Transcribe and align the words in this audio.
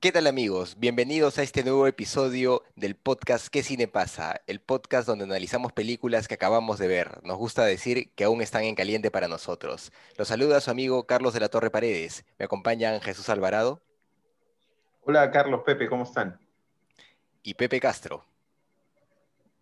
¿Qué 0.00 0.12
tal 0.12 0.28
amigos? 0.28 0.76
Bienvenidos 0.78 1.38
a 1.38 1.42
este 1.42 1.64
nuevo 1.64 1.88
episodio 1.88 2.62
del 2.76 2.94
podcast 2.94 3.48
¿Qué 3.48 3.64
cine 3.64 3.88
pasa? 3.88 4.40
El 4.46 4.60
podcast 4.60 5.08
donde 5.08 5.24
analizamos 5.24 5.72
películas 5.72 6.28
que 6.28 6.34
acabamos 6.34 6.78
de 6.78 6.86
ver. 6.86 7.18
Nos 7.24 7.36
gusta 7.36 7.64
decir 7.64 8.12
que 8.14 8.22
aún 8.22 8.40
están 8.40 8.62
en 8.62 8.76
caliente 8.76 9.10
para 9.10 9.26
nosotros. 9.26 9.90
Los 10.16 10.28
saluda 10.28 10.60
su 10.60 10.70
amigo 10.70 11.04
Carlos 11.08 11.34
de 11.34 11.40
la 11.40 11.48
Torre 11.48 11.70
Paredes. 11.70 12.24
Me 12.38 12.44
acompañan 12.44 13.00
Jesús 13.00 13.28
Alvarado. 13.28 13.82
Hola 15.02 15.32
Carlos, 15.32 15.62
Pepe, 15.66 15.88
¿cómo 15.88 16.04
están? 16.04 16.38
Y 17.42 17.54
Pepe 17.54 17.80
Castro. 17.80 18.24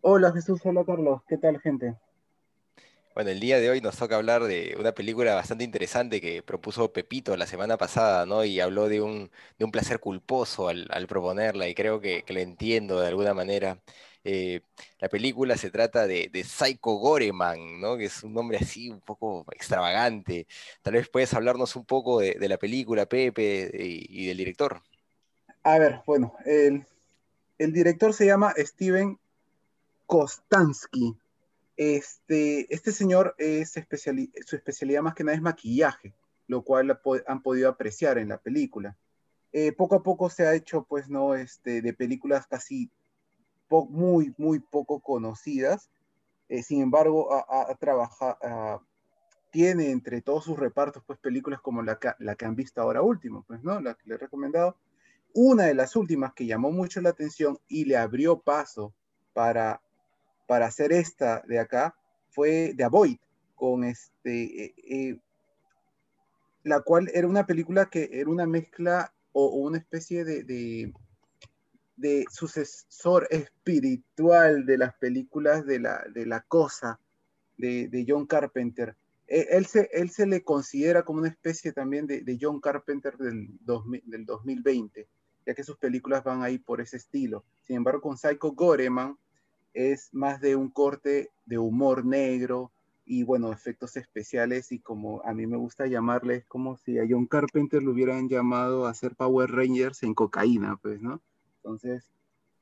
Hola 0.03 0.33
Jesús, 0.33 0.61
hola 0.65 0.85
Carlos, 0.85 1.23
¿qué 1.27 1.39
tal 1.39 1.59
gente? 1.63 1.97
Bueno, 3.17 3.31
el 3.31 3.41
día 3.41 3.59
de 3.59 3.71
hoy 3.71 3.81
nos 3.81 3.97
toca 3.97 4.17
hablar 4.17 4.45
de 4.45 4.77
una 4.79 4.93
película 4.93 5.35
bastante 5.35 5.65
interesante 5.65 6.21
que 6.21 6.43
propuso 6.43 6.93
Pepito 6.93 7.35
la 7.35 7.47
semana 7.47 7.79
pasada, 7.79 8.27
¿no? 8.27 8.45
Y 8.45 8.61
habló 8.61 8.91
de 8.91 9.01
un, 9.01 9.31
de 9.59 9.65
un 9.65 9.73
placer 9.73 10.01
culposo 10.01 10.69
al, 10.69 11.07
proponerla 11.09 11.67
y 11.67 11.75
creo 11.75 11.99
que, 11.99 12.25
que, 12.25 12.39
entiendo 12.43 13.01
de 13.01 13.09
alguna 13.09 13.33
manera. 13.33 13.81
Eh, 14.23 14.61
la 14.99 15.09
película 15.09 15.57
se 15.57 15.71
trata 15.71 16.07
de, 16.07 16.31
Psycho 16.45 16.91
Goreman, 16.97 17.81
¿no? 17.81 17.97
Que 17.97 18.05
es 18.05 18.23
un 18.23 18.35
nombre 18.35 18.59
así 18.59 18.91
un 18.91 19.01
poco 19.01 19.47
extravagante. 19.51 20.47
Tal 20.83 20.93
vez 20.93 21.09
puedes 21.09 21.33
hablarnos 21.33 21.75
un 21.75 21.87
poco 21.87 22.21
de, 22.21 22.37
la 22.47 22.59
película, 22.59 23.07
Pepe, 23.07 23.71
y, 23.73 24.25
y, 24.25 24.27
del 24.27 24.37
director. 24.37 24.83
A 25.63 25.79
ver, 25.79 26.03
bueno, 26.05 26.35
el, 26.45 26.85
el 27.57 27.73
director 27.73 28.13
se 28.13 28.27
llama 28.27 28.53
Steven 28.59 29.19
Kostansky 30.05 31.17
este, 31.77 32.73
este 32.75 32.93
señor 32.93 33.35
es 33.39 33.77
especial, 33.77 34.31
su 34.47 34.57
especialidad 34.57 35.03
más 35.03 35.15
que 35.15 35.25
nada 35.25 35.37
es 35.37 35.43
maquillaje, 35.43 36.15
lo 36.47 36.63
cual 36.63 36.99
han 37.27 37.43
podido 37.43 37.69
apreciar 37.69 38.19
en 38.19 38.31
la 38.31 38.39
película. 38.39 38.97
Eh, 39.53 39.73
poco 39.73 39.97
a 39.97 40.03
poco 40.03 40.31
se 40.31 40.47
ha 40.47 40.55
hecho, 40.55 40.85
pues, 40.85 41.09
¿no? 41.09 41.35
Este, 41.35 41.83
de 41.83 41.93
películas 41.93 42.47
casi 42.47 42.91
muy, 43.71 44.35
muy 44.39 44.61
poco 44.61 45.01
conocidas. 45.01 45.91
Eh, 46.49 46.63
sin 46.63 46.83
embargo, 46.83 47.29
ha 47.33 47.75
trabajado, 47.77 48.85
tiene 49.51 49.91
entre 49.91 50.21
todos 50.21 50.45
sus 50.45 50.59
repartos, 50.59 51.03
pues, 51.07 51.19
películas 51.19 51.61
como 51.61 51.83
la 51.83 51.99
que, 51.99 52.13
la 52.19 52.35
que 52.35 52.45
han 52.45 52.55
visto 52.55 52.81
ahora 52.81 53.03
último, 53.03 53.45
pues, 53.47 53.63
¿no? 53.63 53.81
La 53.81 53.95
que 53.95 54.09
le 54.09 54.15
he 54.15 54.19
recomendado. 54.19 54.77
Una 55.35 55.65
de 55.65 55.75
las 55.75 55.97
últimas 55.97 56.33
que 56.33 56.47
llamó 56.47 56.71
mucho 56.71 57.01
la 57.01 57.11
atención 57.11 57.59
y 57.69 57.85
le 57.85 57.97
abrió 57.97 58.41
paso 58.41 58.95
para 59.33 59.83
para 60.47 60.67
hacer 60.67 60.93
esta 60.93 61.43
de 61.47 61.59
acá 61.59 61.95
fue 62.31 62.75
The 62.77 62.85
Avoid, 62.85 63.19
con 63.55 63.85
este, 63.85 64.65
eh, 64.65 64.75
eh, 64.89 65.19
la 66.63 66.81
cual 66.81 67.11
era 67.13 67.27
una 67.27 67.47
película 67.47 67.87
que 67.87 68.09
era 68.13 68.29
una 68.29 68.47
mezcla 68.47 69.13
o, 69.33 69.49
una 69.49 69.79
especie 69.79 70.25
de, 70.25 70.45
de, 70.45 70.93
de, 71.97 72.25
sucesor 72.31 73.27
espiritual 73.31 74.67
de 74.67 74.79
las 74.79 74.95
películas 74.95 75.67
de 75.67 75.81
la, 75.81 76.05
de 76.13 76.27
la 76.27 76.41
cosa 76.43 77.01
de, 77.57 77.89
de 77.89 78.05
John 78.09 78.27
Carpenter. 78.27 78.97
Él, 79.27 79.47
él, 79.51 79.67
se, 79.67 79.89
él 79.93 80.11
se 80.11 80.27
le 80.27 80.43
considera 80.43 81.05
como 81.05 81.21
una 81.21 81.29
especie 81.29 81.73
también 81.73 82.07
de, 82.07 82.23
de 82.23 82.39
John 82.41 82.61
Carpenter 82.61 83.17
del, 83.17 83.49
2000, 83.61 84.03
del 84.07 84.25
2020, 84.25 85.09
ya 85.47 85.55
que 85.55 85.65
sus 85.65 85.77
películas 85.79 86.25
van 86.25 86.43
ahí 86.43 86.59
por 86.59 86.81
ese 86.81 86.97
estilo. 86.97 87.45
Sin 87.63 87.77
embargo, 87.77 88.01
con 88.01 88.17
Psycho 88.17 88.53
Goreman, 88.53 89.17
es 89.77 90.09
más 90.15 90.41
de 90.41 90.57
un 90.57 90.71
corte 90.71 91.31
de 91.45 91.59
humor 91.59 92.07
negro 92.07 92.73
y 93.05 93.23
bueno, 93.23 93.53
efectos 93.53 93.97
especiales 93.99 94.73
y 94.73 94.81
como 94.81 95.23
a 95.25 95.35
mí 95.35 95.47
me 95.47 95.59
gusta 95.59 95.87
llamarles 95.87 96.47
como 96.47 96.79
si 96.79 96.99
a 96.99 97.07
John 97.09 97.27
Carpenter 97.27 97.83
lo 97.83 97.93
hubieran 97.93 98.29
llamado 98.29 98.87
a 98.87 98.91
hacer 98.91 99.15
Power 99.15 99.51
Rangers 99.51 100.03
en 100.03 100.15
cocaína, 100.15 100.77
pues, 100.81 101.03
¿no? 101.03 101.21
Entonces, 101.59 102.11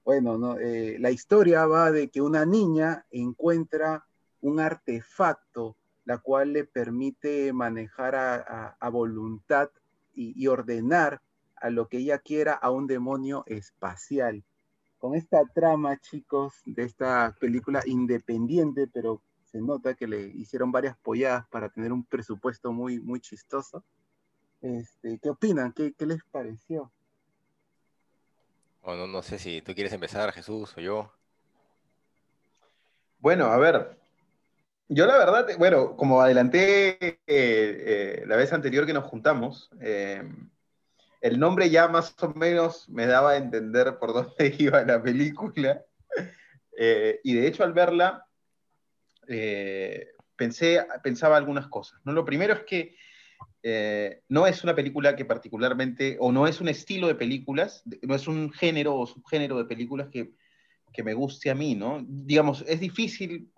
bueno, 0.05 0.37
¿no? 0.37 0.59
Eh, 0.59 0.99
la 0.99 1.13
historia 1.13 1.67
va 1.67 1.93
de 1.93 2.09
que 2.09 2.21
una 2.21 2.45
niña 2.45 3.07
encuentra 3.13 4.05
un 4.41 4.59
artefacto 4.59 5.77
la 6.05 6.19
cual 6.19 6.53
le 6.53 6.65
permite 6.65 7.53
manejar 7.53 8.15
a, 8.17 8.77
a, 8.79 8.89
voluntad 8.91 9.71
y 10.13 10.47
ordenar 10.47 11.23
a 11.57 11.71
lo 11.71 11.89
que 11.89 11.97
ella 11.99 12.19
quiera 12.19 12.53
a 12.53 12.71
un 12.71 12.87
demonio 12.87 13.45
espacial 13.47 14.45
con 15.05 15.15
esta 15.15 15.45
trama, 15.45 15.99
chicos, 16.01 16.55
de 16.65 16.85
esta 16.85 17.37
película 17.39 17.83
independiente, 17.85 18.89
pero 18.91 19.21
se 19.45 19.61
nota 19.61 19.93
que 19.93 20.07
le 20.07 20.29
hicieron 20.29 20.73
varias 20.73 20.97
polladas 20.97 21.47
para 21.49 21.69
tener 21.69 21.93
un 21.93 22.07
presupuesto 22.07 22.73
muy, 22.73 23.01
muy 23.01 23.21
chistoso. 23.21 23.85
Este, 24.63 25.19
¿Qué 25.19 25.29
opinan? 25.29 25.75
¿Qué, 25.75 25.93
qué 25.93 26.07
les 26.07 26.25
pareció? 26.31 26.91
Bueno, 28.83 29.07
no 29.07 29.21
sé 29.21 29.39
si 29.39 29.61
tú 29.61 29.75
quieres 29.75 29.93
empezar, 29.93 30.33
Jesús, 30.33 30.73
o 30.75 30.81
yo. 30.81 31.13
Bueno, 33.19 33.45
a 33.49 33.59
ver, 33.59 33.99
yo 34.89 35.05
la 35.05 35.19
verdad, 35.19 35.47
bueno, 35.59 35.99
como 35.99 36.23
adelanté 36.23 36.97
eh, 37.03 37.19
eh, 37.27 38.25
la 38.27 38.37
vez 38.37 38.55
anterior 38.55 38.87
que 38.87 38.95
nos 38.95 39.05
juntamos, 39.05 39.71
eh, 39.83 40.23
el 41.25 41.41
nombre 41.41 41.71
ya 41.71 41.89
más 41.89 42.15
o 42.23 42.35
menos 42.35 42.87
me 42.91 43.07
daba 43.07 43.31
a 43.31 43.37
entender 43.39 43.99
por 43.99 44.13
dónde 44.13 44.55
iba 44.59 44.85
la 44.85 45.03
película. 45.03 45.83
Eh, 46.77 47.19
y 47.25 47.33
de 47.33 47.47
hecho 47.47 47.65
al 47.65 47.73
verla, 47.73 48.27
eh, 49.27 50.09
pensé, 50.37 50.87
pensaba 51.03 51.39
algunas 51.39 51.69
cosas. 51.69 51.99
¿no? 52.05 52.13
Lo 52.13 52.27
primero 52.27 52.53
es 52.53 52.65
que 52.65 52.95
eh, 53.63 54.21
no 54.29 54.47
es 54.47 54.63
una 54.65 54.75
película 54.75 55.17
que 55.17 55.25
particularmente, 55.25 56.19
o 56.21 56.31
no 56.31 56.47
es 56.47 56.61
un 56.61 56.69
estilo 56.69 57.09
de 57.09 57.15
películas, 57.15 57.83
no 58.03 58.15
es 58.15 58.29
un 58.29 58.53
género 58.53 58.95
o 58.95 59.07
subgénero 59.07 59.57
de 59.57 59.65
películas 59.65 60.09
que, 60.11 60.35
que 60.93 61.03
me 61.03 61.15
guste 61.15 61.51
a 61.51 61.55
mí, 61.55 61.75
¿no? 61.75 62.05
Digamos, 62.07 62.63
es 62.69 62.81
difícil 62.81 63.51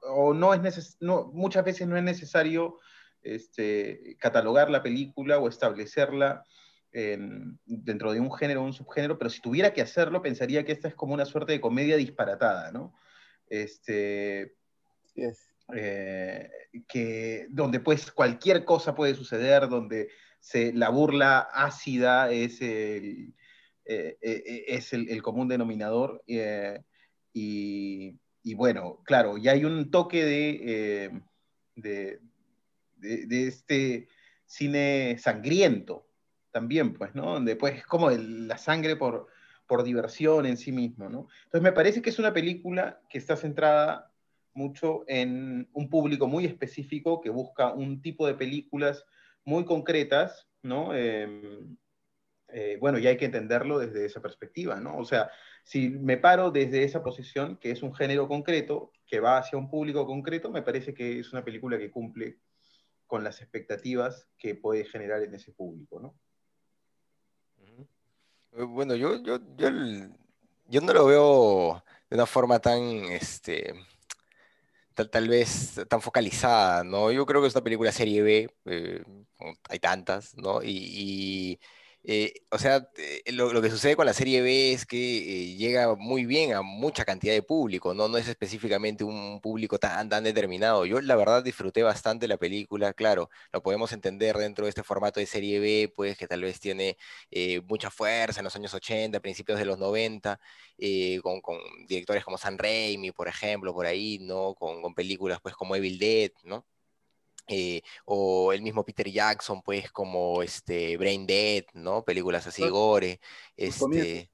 o 0.00 0.32
no 0.32 0.54
es 0.54 0.62
neces 0.62 0.96
no, 1.00 1.30
muchas 1.34 1.62
veces 1.62 1.86
no 1.86 1.98
es 1.98 2.02
necesario 2.02 2.78
este, 3.20 4.16
catalogar 4.18 4.70
la 4.70 4.82
película 4.82 5.38
o 5.38 5.46
establecerla 5.46 6.42
en, 6.92 7.58
dentro 7.66 8.12
de 8.12 8.20
un 8.20 8.32
género 8.32 8.62
o 8.62 8.64
un 8.64 8.72
subgénero, 8.72 9.18
pero 9.18 9.30
si 9.30 9.40
tuviera 9.40 9.72
que 9.72 9.82
hacerlo, 9.82 10.22
pensaría 10.22 10.64
que 10.64 10.72
esta 10.72 10.88
es 10.88 10.94
como 10.94 11.14
una 11.14 11.24
suerte 11.24 11.52
de 11.52 11.60
comedia 11.60 11.96
disparatada, 11.96 12.72
¿no? 12.72 12.94
Este, 13.48 14.54
yes. 15.14 15.54
eh, 15.74 16.50
que, 16.88 17.46
donde 17.50 17.80
pues 17.80 18.10
cualquier 18.10 18.64
cosa 18.64 18.94
puede 18.94 19.14
suceder, 19.14 19.68
donde 19.68 20.08
se, 20.40 20.72
la 20.72 20.88
burla 20.88 21.48
ácida 21.52 22.30
es 22.30 22.60
el, 22.62 23.34
eh, 23.84 24.16
eh, 24.20 24.64
es 24.68 24.92
el, 24.92 25.08
el 25.08 25.22
común 25.22 25.48
denominador. 25.48 26.22
Y, 27.32 28.18
y, 28.42 28.54
bueno, 28.54 29.02
claro, 29.04 29.36
ya 29.36 29.52
hay 29.52 29.64
un 29.64 29.90
toque 29.90 30.24
de, 30.24 31.20
de, 31.74 32.20
de, 32.96 33.26
de 33.26 33.46
este 33.46 34.08
cine 34.46 35.18
sangriento, 35.18 36.05
también, 36.56 36.94
pues, 36.94 37.14
¿no? 37.14 37.34
Donde 37.34 37.54
pues 37.54 37.74
es 37.74 37.86
como 37.86 38.08
la 38.08 38.56
sangre 38.56 38.96
por, 38.96 39.26
por 39.66 39.82
diversión 39.82 40.46
en 40.46 40.56
sí 40.56 40.72
mismo, 40.72 41.10
¿no? 41.10 41.28
Entonces 41.44 41.60
me 41.60 41.72
parece 41.72 42.00
que 42.00 42.08
es 42.08 42.18
una 42.18 42.32
película 42.32 42.98
que 43.10 43.18
está 43.18 43.36
centrada 43.36 44.10
mucho 44.54 45.04
en 45.06 45.68
un 45.74 45.90
público 45.90 46.26
muy 46.28 46.46
específico 46.46 47.20
que 47.20 47.28
busca 47.28 47.74
un 47.74 48.00
tipo 48.00 48.26
de 48.26 48.36
películas 48.36 49.04
muy 49.44 49.66
concretas, 49.66 50.48
¿no? 50.62 50.94
Eh, 50.94 51.28
eh, 52.48 52.78
bueno, 52.80 52.98
y 52.98 53.06
hay 53.06 53.18
que 53.18 53.26
entenderlo 53.26 53.78
desde 53.78 54.06
esa 54.06 54.22
perspectiva, 54.22 54.80
¿no? 54.80 54.96
O 54.96 55.04
sea, 55.04 55.30
si 55.62 55.90
me 55.90 56.16
paro 56.16 56.50
desde 56.50 56.84
esa 56.84 57.02
posición, 57.02 57.58
que 57.58 57.70
es 57.70 57.82
un 57.82 57.94
género 57.94 58.28
concreto, 58.28 58.92
que 59.06 59.20
va 59.20 59.36
hacia 59.36 59.58
un 59.58 59.68
público 59.68 60.06
concreto, 60.06 60.50
me 60.50 60.62
parece 60.62 60.94
que 60.94 61.18
es 61.18 61.34
una 61.34 61.44
película 61.44 61.76
que 61.76 61.90
cumple 61.90 62.38
con 63.06 63.22
las 63.24 63.42
expectativas 63.42 64.26
que 64.38 64.54
puede 64.54 64.86
generar 64.86 65.22
en 65.22 65.34
ese 65.34 65.52
público, 65.52 66.00
¿no? 66.00 66.16
Bueno, 68.52 68.94
yo, 68.96 69.22
yo, 69.22 69.38
yo, 69.56 69.68
yo, 70.68 70.80
no 70.80 70.92
lo 70.92 71.06
veo 71.06 71.84
de 72.08 72.16
una 72.16 72.26
forma 72.26 72.58
tan, 72.58 72.80
este, 72.82 73.74
tal, 74.94 75.28
vez 75.28 75.80
tan 75.88 76.00
focalizada, 76.00 76.82
¿no? 76.84 77.12
Yo 77.12 77.26
creo 77.26 77.40
que 77.42 77.48
es 77.48 77.54
una 77.54 77.64
película 77.64 77.92
serie 77.92 78.22
B, 78.22 78.48
eh, 78.64 79.04
hay 79.68 79.78
tantas, 79.78 80.36
¿no? 80.36 80.62
y 80.62 81.60
eh, 82.08 82.34
o 82.52 82.58
sea, 82.58 82.88
eh, 82.98 83.32
lo, 83.32 83.60
que 83.60 83.68
sucede 83.68 83.96
con 83.96 84.06
la 84.06 84.12
serie 84.12 84.40
B 84.40 84.72
es 84.72 84.86
que 84.86 84.96
eh, 85.18 85.56
llega 85.56 85.96
muy 85.96 86.24
bien 86.24 86.52
a 86.54 86.62
mucha 86.62 87.04
cantidad 87.04 87.34
de 87.34 87.42
público, 87.42 87.94
¿no? 87.94 88.06
No 88.06 88.16
es 88.16 88.28
específicamente 88.28 89.02
un 89.02 89.40
público 89.40 89.78
tan, 89.80 90.08
tan 90.08 90.22
determinado. 90.22 90.86
Yo 90.86 91.00
la 91.00 91.16
verdad 91.16 91.42
disfruté 91.42 91.82
bastante 91.82 92.28
la 92.28 92.36
película, 92.36 92.92
claro, 92.92 93.28
lo 93.52 93.60
podemos 93.60 93.92
entender 93.92 94.36
dentro 94.36 94.66
de 94.66 94.68
este 94.68 94.84
formato 94.84 95.18
de 95.18 95.26
serie 95.26 95.58
B, 95.58 95.92
pues 95.96 96.16
que 96.16 96.28
tal 96.28 96.42
vez 96.42 96.60
tiene 96.60 96.96
mucha 97.64 97.90
fuerza 97.90 98.40
en 98.40 98.44
los 98.44 98.54
años 98.56 98.72
80, 98.72 99.18
principios 99.20 99.58
de 99.58 99.64
los 99.64 99.78
90, 99.78 100.38
con, 101.22 101.40
con, 101.40 101.58
directores 101.88 102.24
como 102.24 102.38
San 102.38 102.56
Raimi, 102.58 103.10
por 103.12 103.26
ejemplo, 103.28 103.74
por 103.74 103.86
ahí, 103.86 104.18
¿no? 104.20 104.54
Con, 104.54 104.80
con 104.82 104.94
películas 104.94 105.40
pues 105.42 105.54
como 105.56 105.74
Evil 105.74 105.98
Dead, 105.98 106.30
¿no? 106.44 106.64
Eh, 107.48 107.82
o 108.04 108.52
el 108.52 108.62
mismo 108.62 108.84
Peter 108.84 109.08
Jackson, 109.08 109.62
pues, 109.62 109.90
como 109.92 110.42
este, 110.42 110.96
Brain 110.96 111.26
Dead, 111.26 111.64
¿no? 111.74 112.04
Películas 112.04 112.46
así, 112.46 112.68
gore. 112.68 113.20
Este, 113.56 114.30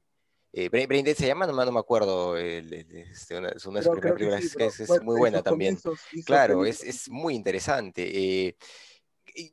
eh, 0.53 0.69
Brain, 0.69 1.05
Dead 1.05 1.14
se 1.14 1.26
llama, 1.26 1.47
no, 1.47 1.73
me 1.73 1.79
acuerdo. 1.79 2.37
Este, 2.37 3.37
una, 3.37 3.50
es 3.50 3.67
una 3.67 3.81
de 3.81 3.85
sus 3.85 3.99
primeras 3.99 4.14
películas, 4.14 4.56
que, 4.56 4.82
es, 4.82 5.03
muy 5.03 5.19
buena 5.19 5.43
también. 5.43 5.79
Claro, 6.25 6.64
es, 6.64 6.82
es, 6.82 7.09
muy 7.11 7.35
interesante. 7.35 8.47
Eh, 8.47 8.56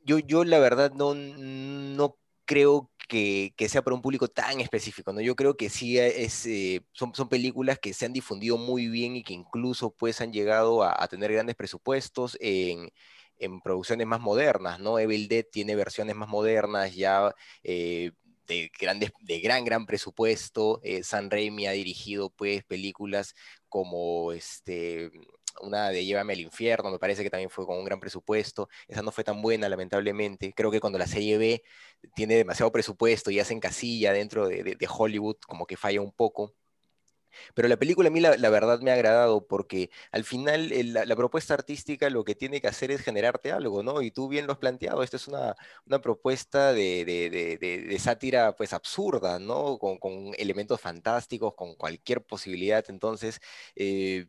yo, 0.04 0.18
yo, 0.18 0.44
la 0.44 0.58
verdad, 0.58 0.92
no, 0.92 1.14
no 1.14 2.16
creo 2.46 2.90
que, 3.08 3.52
que, 3.56 3.68
sea 3.68 3.82
para 3.82 3.94
un 3.94 4.02
público 4.02 4.28
tan 4.28 4.60
específico, 4.60 5.12
¿no? 5.12 5.20
Yo 5.20 5.36
creo 5.36 5.56
que 5.56 5.68
sí 5.68 5.98
es, 5.98 6.48
son, 6.92 7.14
son, 7.14 7.28
películas 7.28 7.78
que 7.78 7.92
se 7.92 8.06
han 8.06 8.12
difundido 8.12 8.56
muy 8.56 8.88
bien 8.88 9.16
y 9.16 9.22
que 9.22 9.34
incluso 9.34 9.90
pues 9.90 10.20
han 10.20 10.32
llegado 10.32 10.82
a, 10.82 11.02
a 11.02 11.08
tener 11.08 11.32
grandes 11.32 11.56
presupuestos 11.56 12.36
en, 12.40 12.90
en 13.40 13.60
producciones 13.60 14.06
más 14.06 14.20
modernas, 14.20 14.80
¿no? 14.80 14.98
Evil 14.98 15.28
Dead 15.28 15.44
tiene 15.50 15.74
versiones 15.76 16.14
más 16.16 16.28
modernas 16.28 16.94
ya 16.94 17.34
eh, 17.62 18.12
de, 18.46 18.70
grandes, 18.78 19.12
de 19.20 19.40
gran, 19.40 19.64
gran 19.64 19.86
presupuesto. 19.86 20.80
Eh, 20.82 21.02
San 21.02 21.30
Raimi 21.30 21.66
ha 21.66 21.72
dirigido 21.72 22.30
pues 22.30 22.64
películas 22.64 23.34
como 23.68 24.32
este, 24.32 25.10
una 25.62 25.90
de 25.90 26.04
Llévame 26.04 26.32
al 26.34 26.40
infierno, 26.40 26.90
me 26.90 26.98
parece 26.98 27.22
que 27.22 27.30
también 27.30 27.50
fue 27.50 27.66
con 27.66 27.78
un 27.78 27.84
gran 27.84 28.00
presupuesto. 28.00 28.68
Esa 28.88 29.02
no 29.02 29.12
fue 29.12 29.24
tan 29.24 29.42
buena, 29.42 29.68
lamentablemente. 29.68 30.52
Creo 30.54 30.70
que 30.70 30.80
cuando 30.80 30.98
la 30.98 31.06
serie 31.06 31.38
B 31.38 31.62
tiene 32.14 32.36
demasiado 32.36 32.72
presupuesto 32.72 33.30
y 33.30 33.40
hacen 33.40 33.60
casilla 33.60 34.12
dentro 34.12 34.48
de 34.48 34.88
Hollywood, 34.88 35.36
como 35.46 35.66
que 35.66 35.76
falla 35.76 36.00
un 36.00 36.12
poco. 36.12 36.54
Pero 37.54 37.68
la 37.68 37.76
película 37.76 38.08
a 38.08 38.10
mí 38.12 38.20
la, 38.20 38.50
verdad 38.50 38.80
me 38.80 38.90
ha 38.90 38.94
agradado 38.94 39.46
porque 39.46 39.90
al 40.12 40.24
final 40.24 40.70
la, 40.92 41.16
propuesta 41.16 41.54
artística 41.54 42.10
lo 42.10 42.24
que 42.24 42.34
tiene 42.34 42.60
que 42.60 42.68
hacer 42.68 42.90
es 42.90 43.02
generarte 43.02 43.52
algo, 43.52 43.82
¿no? 43.82 44.02
Y 44.02 44.10
tú 44.10 44.28
bien 44.28 44.46
lo 44.46 44.52
has 44.52 44.58
planteado, 44.58 45.02
esta 45.02 45.16
es 45.16 45.28
una, 45.28 45.56
propuesta 46.02 46.72
de, 46.72 47.96
sátira 48.00 48.56
pues 48.56 48.72
absurda, 48.72 49.38
¿no? 49.38 49.78
Con, 49.78 49.98
elementos 50.38 50.80
fantásticos, 50.80 51.54
con 51.54 51.74
cualquier 51.74 52.22
posibilidad. 52.24 52.84
Entonces, 52.88 53.40
eh, 53.76 54.26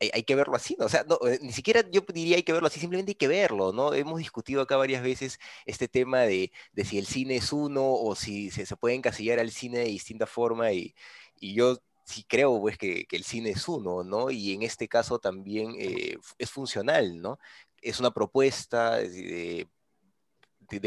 hay, 0.00 0.22
que 0.24 0.34
verlo 0.34 0.56
así, 0.56 0.76
¿no? 0.78 0.86
O 0.86 0.88
sea, 0.88 1.04
eh, 1.26 1.38
ni 1.42 1.52
siquiera 1.52 1.82
yo 1.90 2.02
diría 2.12 2.36
hay 2.36 2.42
que 2.42 2.52
verlo 2.52 2.68
así, 2.68 2.80
simplemente 2.80 3.12
hay 3.12 3.16
que 3.16 3.28
verlo, 3.28 3.72
¿no? 3.72 3.94
Hemos 3.94 4.18
discutido 4.18 4.62
acá 4.62 4.76
varias 4.76 5.02
veces 5.02 5.38
este 5.64 5.88
tema 5.88 6.20
de, 6.22 6.52
si 6.84 6.98
el 6.98 7.06
cine 7.06 7.36
es 7.36 7.52
uno 7.52 7.84
o 7.84 8.14
si 8.14 8.50
se, 8.50 8.66
se 8.66 8.76
puede 8.76 8.94
encasillar 8.94 9.38
al 9.38 9.50
cine 9.50 9.78
de 9.78 9.84
distinta 9.86 10.26
forma 10.26 10.72
y, 10.72 10.94
y 11.40 11.54
yo 11.54 11.78
sí 12.06 12.24
creo 12.24 12.60
pues 12.60 12.78
que, 12.78 13.06
el 13.10 13.24
cine 13.24 13.50
es 13.50 13.68
uno, 13.68 14.04
¿no? 14.04 14.30
Y 14.30 14.52
en 14.54 14.62
este 14.62 14.88
caso 14.88 15.18
también 15.18 15.74
eh, 15.78 16.16
es 16.38 16.50
funcional, 16.50 17.20
¿no? 17.20 17.38
Es 17.82 18.00
una 18.00 18.12
propuesta 18.12 18.96
de, 18.96 19.68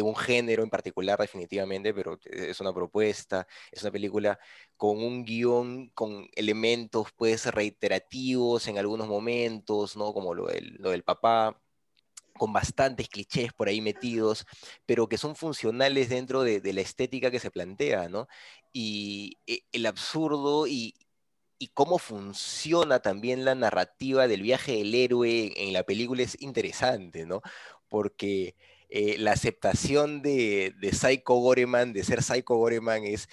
un 0.02 0.16
género 0.16 0.64
en 0.64 0.70
particular 0.70 1.20
definitivamente, 1.20 1.94
pero 1.94 2.20
es 2.26 2.60
una 2.62 2.74
propuesta, 2.74 3.48
es 3.72 3.82
una 3.84 3.92
película 3.92 4.40
con 4.78 4.98
un 5.04 5.26
guion, 5.26 5.90
con 5.90 6.28
elementos 6.36 7.08
pues 7.16 7.46
reiterativos 7.48 8.68
en 8.68 8.78
algunos 8.78 9.08
momentos, 9.08 9.98
¿no? 9.98 10.14
Como 10.14 10.34
lo 10.34 10.48
del, 10.48 10.76
lo 10.80 10.92
del 10.92 11.04
papá, 11.04 11.60
con 12.38 12.54
bastantes 12.54 13.10
clichés 13.10 13.52
por 13.54 13.68
ahí 13.68 13.82
metidos, 13.82 14.46
pero 14.86 15.10
que 15.10 15.18
son 15.18 15.36
funcionales 15.36 16.10
dentro 16.10 16.44
de, 16.44 16.62
de 16.62 16.74
la 16.74 16.82
estética 16.82 17.32
que 17.32 17.40
se 17.40 17.52
plantea, 17.52 18.10
¿no? 18.10 18.28
Y 18.74 19.38
eh, 19.48 19.62
el 19.74 19.86
absurdo 19.86 20.68
y, 20.68 20.94
y 21.60 21.68
cómo 21.70 22.00
funciona 22.00 23.00
también 23.02 23.46
la 23.46 23.56
narrativa 23.56 24.28
del 24.28 24.42
viaje 24.42 24.74
del 24.74 24.96
héroe 24.96 25.54
en 25.58 25.74
la 25.74 25.84
película 25.84 26.24
es 26.24 26.42
interesante, 26.42 27.26
¿no? 27.26 27.42
Porque 27.90 28.56
eh, 28.90 29.18
la 29.20 29.34
aceptación 29.34 30.22
de, 30.22 30.74
de, 30.80 30.94
Psycho 30.94 31.36
Goreman, 31.36 31.94
de 31.94 32.04
ser 32.04 32.24
Psycho 32.24 32.56
Goreman, 32.56 33.04
es 33.06 33.28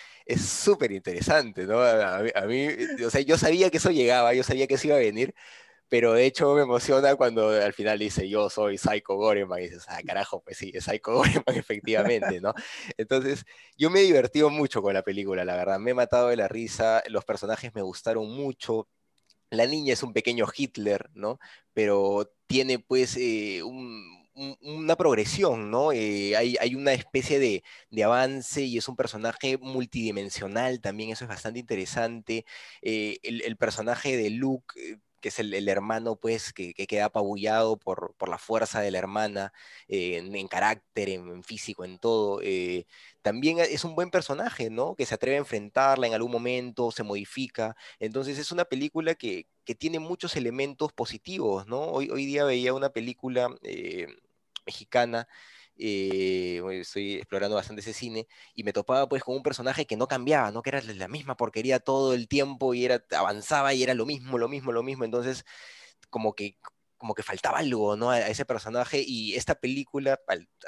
súper 0.45 0.93
interesante, 0.93 1.65
¿no? 1.67 1.81
A, 1.81 2.19
a, 2.19 2.47
mí, 2.47 2.69
o 3.05 3.11
sea, 3.11 3.21
yo 3.23 3.39
sabía 3.39 3.71
que 3.71 3.79
eso 3.79 3.91
llegaba, 3.91 4.35
yo 4.35 4.43
sabía 4.43 4.67
que 4.67 4.75
eso 4.75 4.89
iba 4.89 4.97
a 4.97 5.01
venir, 5.01 5.35
pero 5.89 6.13
de 6.13 6.27
hecho 6.27 6.55
me 6.55 6.63
emociona 6.63 7.15
cuando 7.17 7.51
al 7.51 7.73
final 7.73 7.99
dice 7.99 8.29
yo 8.29 8.51
soy 8.51 8.79
Psycho 8.79 9.15
Goreman 9.17 9.61
y 9.61 9.63
dices, 9.65 9.85
ah, 9.89 10.01
carajo, 10.07 10.43
pues 10.43 10.59
sí, 10.59 10.73
Psycho 10.81 11.13
Goreman 11.15 11.57
efectivamente, 11.57 12.41
¿no? 12.41 12.55
Entonces, 12.97 13.45
yo 13.77 13.91
me 13.91 14.01
he 14.01 14.05
divertido 14.05 14.51
mucho 14.51 14.83
con 14.83 14.95
la 14.95 15.03
película, 15.03 15.45
la 15.45 15.57
verdad, 15.57 15.79
me 15.79 15.93
he 15.93 15.95
matado 15.95 16.29
de 16.29 16.37
la 16.37 16.49
risa, 16.49 17.03
los 17.09 17.25
personajes 17.25 17.75
me 17.75 17.83
gustaron 17.83 18.31
mucho, 18.31 18.89
la 19.51 19.67
niña 19.67 19.93
es 19.93 20.03
un 20.03 20.13
pequeño 20.13 20.47
Hitler, 20.55 21.11
¿no? 21.15 21.39
Pero 21.73 22.33
tiene 22.47 22.79
pues 22.79 23.17
eh, 23.17 23.63
una 24.35 24.97
progresión, 24.97 25.71
¿no? 25.71 25.93
Eh, 25.93 26.37
hay, 26.37 26.57
hay, 26.61 26.75
una 26.75 26.93
especie 26.93 27.39
de, 27.39 27.65
de, 27.91 28.05
avance 28.05 28.63
y 28.63 28.77
es 28.79 28.89
un 28.89 28.97
personaje 28.97 29.57
multidimensional 29.59 30.81
también, 30.81 31.11
eso 31.11 31.25
es 31.25 31.29
bastante 31.29 31.61
interesante. 31.61 32.45
Eh, 32.83 33.19
el, 33.23 33.57
personaje 33.57 34.17
de 34.17 34.31
Luke 34.31 34.99
que 35.27 35.31
es 35.31 35.41
el, 35.41 35.69
hermano, 35.69 36.15
pues, 36.15 36.53
que, 36.53 36.73
queda 36.75 37.07
apabullado 37.07 37.77
por, 37.79 38.15
por, 38.17 38.29
la 38.29 38.39
fuerza 38.39 38.81
de 38.81 38.93
la 38.93 38.99
hermana, 38.99 39.53
eh, 39.89 40.19
en, 40.19 40.47
carácter, 40.47 41.09
en, 41.09 41.43
físico, 41.43 41.85
en 41.85 41.99
todo. 41.99 42.41
Eh, 42.45 42.87
también 43.23 43.59
es 43.59 43.83
un 43.83 43.97
buen 43.97 44.13
personaje, 44.13 44.71
¿no? 44.71 44.95
Que 44.95 45.05
se 45.05 45.17
atreve 45.17 45.37
a 45.37 45.41
enfrentarla 45.41 46.07
en 46.07 46.15
algún 46.15 46.31
momento, 46.31 46.93
se 46.93 47.03
modifica. 47.03 47.75
Entonces 47.99 48.39
es 48.39 48.53
una 48.53 48.65
película 48.67 49.17
que, 49.17 49.49
que 49.65 49.75
tiene 49.75 49.99
muchos 49.99 50.37
elementos 50.37 50.93
positivos, 50.93 51.67
¿no? 51.67 51.81
Hoy, 51.81 52.09
hoy 52.11 52.25
día 52.25 52.45
veía 52.45 52.73
una 52.73 52.91
película 52.91 53.49
eh, 53.63 54.07
mexicana 54.65 55.27
eh, 55.79 56.63
estoy 56.73 57.15
explorando 57.17 57.57
bastante 57.57 57.81
ese 57.81 57.93
cine, 57.93 58.27
y 58.55 58.65
me 58.65 58.73
topaba 58.73 59.09
pues 59.09 59.23
con 59.23 59.37
un 59.37 59.43
personaje 59.43 59.87
que 59.87 59.97
no 59.97 60.09
cambiaba, 60.09 60.51
¿no? 60.51 60.63
Que 60.63 60.71
era 60.71 60.83
la 60.83 61.09
misma 61.09 61.37
porquería 61.37 61.81
todo 61.81 62.15
el 62.15 62.29
tiempo 62.29 62.75
y 62.75 62.85
era, 62.85 63.05
avanzaba 63.17 63.75
y 63.75 63.83
era 63.83 63.95
lo 63.95 64.07
mismo, 64.07 64.39
lo 64.39 64.49
mismo, 64.49 64.73
lo 64.73 64.83
mismo, 64.83 65.05
entonces 65.05 65.45
como 66.11 66.35
que 66.35 66.57
como 66.99 67.15
que 67.15 67.23
faltaba 67.23 67.59
algo, 67.59 67.97
¿no? 67.97 68.11
A, 68.11 68.21
ese 68.29 68.45
personaje 68.45 69.03
y 69.07 69.35
esta 69.35 69.55
película, 69.55 70.19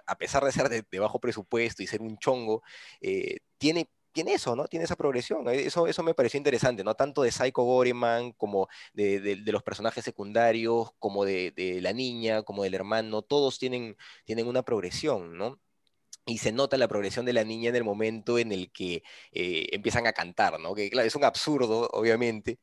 a 0.06 0.18
pesar 0.18 0.44
de 0.44 0.52
ser 0.52 0.68
de, 0.68 0.98
bajo 0.98 1.20
presupuesto 1.20 1.82
y 1.82 1.86
ser 1.86 2.02
un 2.02 2.18
chongo, 2.18 2.62
eh, 3.00 3.38
tiene 3.58 3.90
tiene 4.18 4.34
eso, 4.34 4.56
¿no? 4.56 4.66
Tiene 4.66 4.84
esa 4.84 4.96
progresión. 4.96 5.48
Eso, 5.48 5.86
eso 5.86 6.02
me 6.02 6.12
pareció 6.12 6.38
interesante, 6.38 6.82
¿no? 6.82 6.96
Tanto 6.96 7.22
de 7.22 7.30
Psycho 7.30 7.62
Goreman, 7.62 8.32
como 8.32 8.68
de, 8.92 9.40
los 9.46 9.62
personajes 9.62 10.04
secundarios, 10.04 10.90
como 10.98 11.24
de, 11.24 11.78
la 11.80 11.92
niña, 11.92 12.42
como 12.42 12.64
del 12.64 12.74
hermano, 12.74 13.22
todos 13.22 13.60
tienen, 13.60 13.96
tienen 14.24 14.48
una 14.48 14.64
progresión, 14.64 15.38
¿no? 15.38 15.60
Y 16.26 16.38
se 16.38 16.50
nota 16.50 16.76
la 16.78 16.88
progresión 16.88 17.26
de 17.26 17.32
la 17.32 17.44
niña 17.44 17.68
en 17.70 17.76
el 17.76 17.84
momento 17.84 18.40
en 18.40 18.50
el 18.50 18.72
que 18.72 19.04
eh, 19.32 19.68
empiezan 19.70 20.08
a 20.08 20.12
cantar, 20.12 20.58
¿no? 20.58 20.74
Que 20.74 20.90
claro, 20.90 21.06
es 21.06 21.14
un 21.14 21.24
absurdo, 21.24 21.88
obviamente, 21.92 22.58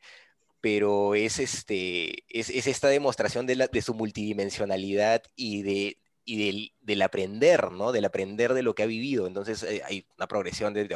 pero 0.62 1.16
es, 1.16 1.40
este, 1.40 2.26
es, 2.28 2.50
esta 2.50 2.90
demostración 2.90 3.46
de, 3.48 3.70
de 3.72 3.82
su 3.82 3.94
multidimensionalidad 3.94 5.24
y 5.36 5.64
de, 5.64 6.00
y 6.28 6.72
del, 6.82 7.02
aprender, 7.04 7.72
¿no? 7.72 7.92
Del 7.92 8.06
aprender 8.06 8.56
de 8.56 8.64
lo 8.64 8.74
que 8.74 8.82
ha 8.82 8.88
vivido. 8.88 9.28
Entonces 9.28 9.62
eh, 9.62 9.84
hay 9.86 10.08
una 10.18 10.28
progresión 10.28 10.74
de, 10.74 10.88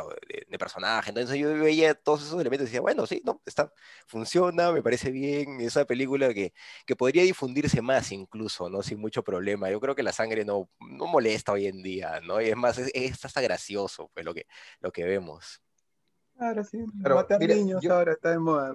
personaje. 0.57 1.09
Entonces 1.09 1.37
yo 1.37 1.53
veía 1.53 1.93
todos 1.93 2.23
esos 2.23 2.41
elementos 2.41 2.63
y 2.63 2.69
decía, 2.69 2.81
bueno, 2.81 3.05
sí, 3.05 3.21
no, 3.23 3.39
está, 3.45 3.71
funciona, 4.07 4.71
me 4.71 4.81
parece 4.81 5.11
bien. 5.11 5.61
Es 5.61 5.75
una 5.75 5.85
película 5.85 6.33
que, 6.33 6.53
que 6.85 6.95
podría 6.95 7.21
difundirse 7.23 7.81
más 7.81 8.11
incluso, 8.11 8.69
¿no? 8.69 8.81
Sin 8.81 8.99
mucho 8.99 9.23
problema. 9.23 9.69
Yo 9.69 9.79
creo 9.79 9.95
que 9.95 10.03
la 10.03 10.11
sangre 10.11 10.43
no, 10.43 10.67
no 10.79 11.05
molesta 11.05 11.51
hoy 11.51 11.67
en 11.67 11.83
día, 11.83 12.19
¿no? 12.21 12.41
Y 12.41 12.49
es 12.49 12.57
más, 12.57 12.79
es, 12.79 13.23
hasta 13.23 13.41
gracioso, 13.41 14.09
pues, 14.13 14.25
lo 14.25 14.33
que, 14.33 14.47
lo 14.79 14.91
que 14.91 15.05
vemos. 15.05 15.61
Claro, 16.35 16.63
sí. 16.63 16.79
Pero, 17.03 17.15
matar 17.15 17.39
niños 17.39 17.85
ahora 17.85 18.13
está 18.13 18.31
de 18.31 18.39
moda. 18.39 18.73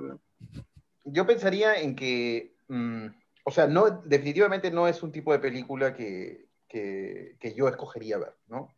Yo 1.02 1.26
pensaría 1.26 1.80
en 1.80 1.96
que... 1.96 2.54
Mm, 2.68 3.08
o 3.44 3.50
sea, 3.50 3.66
no, 3.66 3.90
definitivamente 4.04 4.70
no 4.70 4.88
es 4.88 5.02
un 5.02 5.12
tipo 5.12 5.32
de 5.32 5.38
película 5.38 5.94
que, 5.94 6.48
que, 6.68 7.54
yo 7.54 7.68
escogería 7.68 8.18
ver, 8.18 8.34
¿no? 8.48 8.74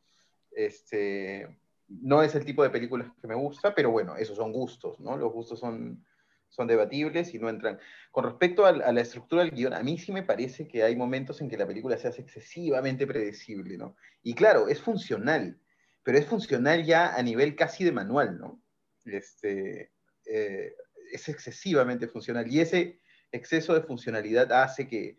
Este, 0.50 1.48
no 1.88 2.22
es 2.22 2.34
el 2.34 2.44
tipo 2.44 2.62
de 2.62 2.70
películas 2.70 3.08
que 3.20 3.28
me 3.28 3.36
gusta, 3.36 3.74
pero 3.74 3.90
bueno, 3.90 4.16
esos 4.16 4.36
son 4.36 4.52
gustos, 4.52 4.98
¿no? 4.98 5.16
Los 5.16 5.32
gustos 5.32 5.60
son, 5.60 6.04
son 6.48 6.66
debatibles 6.66 7.32
y 7.32 7.38
no 7.38 7.48
entran. 7.48 7.78
Con 8.10 8.24
respecto 8.24 8.66
a, 8.66 8.72
la 8.72 9.00
estructura 9.00 9.42
del 9.42 9.52
guion, 9.52 9.72
a 9.72 9.82
mí 9.82 9.98
sí 9.98 10.12
me 10.12 10.24
parece 10.24 10.66
que 10.66 10.82
hay 10.82 10.96
momentos 10.96 11.40
en 11.40 11.48
que 11.48 11.56
la 11.56 11.66
película 11.66 11.96
se 11.96 12.08
hace 12.08 12.22
excesivamente 12.22 13.06
predecible, 13.06 13.78
¿no? 13.78 13.96
Y 14.22 14.34
claro, 14.34 14.68
es 14.68 14.80
funcional, 14.80 15.60
pero 16.02 16.18
es 16.18 16.26
funcional 16.26 16.84
ya 16.84 17.14
a 17.14 17.22
nivel 17.22 17.54
casi 17.54 17.84
de 17.84 17.92
manual, 17.92 18.38
¿no? 18.38 18.60
Este, 19.04 19.92
eh, 20.26 20.74
es 21.12 21.28
excesivamente 21.28 22.08
funcional 22.08 22.52
y 22.52 22.60
ese 22.60 23.00
exceso 23.36 23.74
de 23.74 23.82
funcionalidad 23.82 24.52
hace 24.52 24.88
que, 24.88 25.18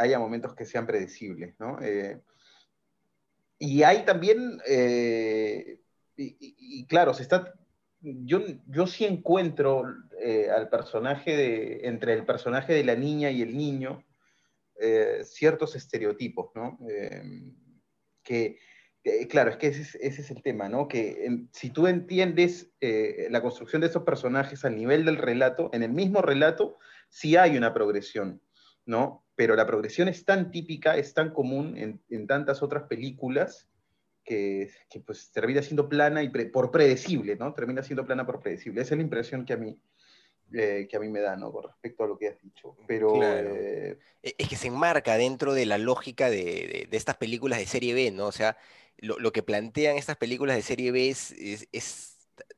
haya 0.00 0.18
momentos 0.18 0.54
que 0.54 0.64
sean 0.64 0.86
predecibles, 0.86 1.54
¿no? 1.58 1.78
Eh, 1.82 2.20
y 3.58 3.82
hay 3.82 4.04
también, 4.04 4.60
eh, 4.66 5.80
y, 6.16 6.86
claro, 6.86 7.12
se 7.12 7.22
está, 7.22 7.54
yo, 8.00 8.40
yo 8.66 8.86
sí 8.86 9.04
encuentro 9.04 9.84
eh, 10.20 10.48
al 10.50 10.68
personaje 10.68 11.36
de, 11.36 11.80
entre 11.88 12.14
el 12.14 12.24
personaje 12.24 12.72
de 12.72 12.84
la 12.84 12.94
niña 12.94 13.30
y 13.30 13.42
el 13.42 13.56
niño 13.56 14.04
ciertos 15.24 15.74
estereotipos, 15.74 16.52
¿no? 16.54 16.78
que, 18.22 18.60
claro, 19.28 19.50
es 19.50 19.56
que 19.56 19.66
ese, 19.66 19.98
es 20.00 20.30
el 20.30 20.40
tema, 20.40 20.68
¿no? 20.68 20.86
Que 20.86 21.48
si 21.50 21.70
tú 21.70 21.88
entiendes 21.88 22.70
la 22.80 23.42
construcción 23.42 23.80
de 23.80 23.88
esos 23.88 24.04
personajes 24.04 24.64
al 24.64 24.76
nivel 24.76 25.04
del 25.04 25.16
relato, 25.16 25.68
en 25.72 25.82
el 25.82 25.90
mismo 25.90 26.22
relato, 26.22 26.78
sí 27.08 27.36
hay 27.36 27.56
una 27.56 27.72
progresión, 27.74 28.40
¿no? 28.86 29.24
Pero 29.34 29.54
la 29.56 29.66
progresión 29.66 30.08
es 30.08 30.24
tan 30.24 30.50
típica, 30.50 30.96
es 30.96 31.14
tan 31.14 31.32
común 31.32 32.00
en, 32.08 32.26
tantas 32.26 32.62
otras 32.62 32.84
películas 32.84 33.68
que, 34.24 34.70
pues 35.06 35.30
termina 35.32 35.62
siendo 35.62 35.88
plana 35.88 36.22
y 36.22 36.28
por 36.28 36.70
predecible, 36.70 37.36
¿no? 37.36 37.54
Termina 37.54 37.82
siendo 37.82 38.04
plana 38.04 38.26
por 38.26 38.40
predecible. 38.40 38.82
Esa 38.82 38.94
es 38.94 38.98
la 38.98 39.04
impresión 39.04 39.46
que 39.46 39.52
a 39.54 39.56
mí, 39.56 39.80
eh, 40.52 40.86
que 40.90 40.96
a 40.96 41.00
mí 41.00 41.08
me 41.08 41.20
da, 41.20 41.36
¿no? 41.36 41.50
Con 41.52 41.64
respecto 41.64 42.04
a 42.04 42.08
lo 42.08 42.18
que 42.18 42.28
has 42.28 42.42
dicho. 42.42 42.76
Pero, 42.86 43.22
eh, 43.22 43.98
e, 44.22 44.34
Es 44.36 44.48
que 44.48 44.56
se 44.56 44.68
enmarca 44.68 45.16
dentro 45.16 45.54
de 45.54 45.66
la 45.66 45.78
lógica 45.78 46.28
de, 46.28 46.88
estas 46.90 47.16
películas 47.16 47.58
de 47.58 47.66
serie 47.66 47.94
B, 47.94 48.10
¿no? 48.10 48.26
O 48.26 48.32
sea, 48.32 48.58
lo, 48.98 49.32
que 49.32 49.42
plantean 49.42 49.96
estas 49.96 50.16
películas 50.16 50.56
de 50.56 50.62
serie 50.62 50.90
B 50.90 51.08
es, 51.08 51.32
es, 51.72 52.16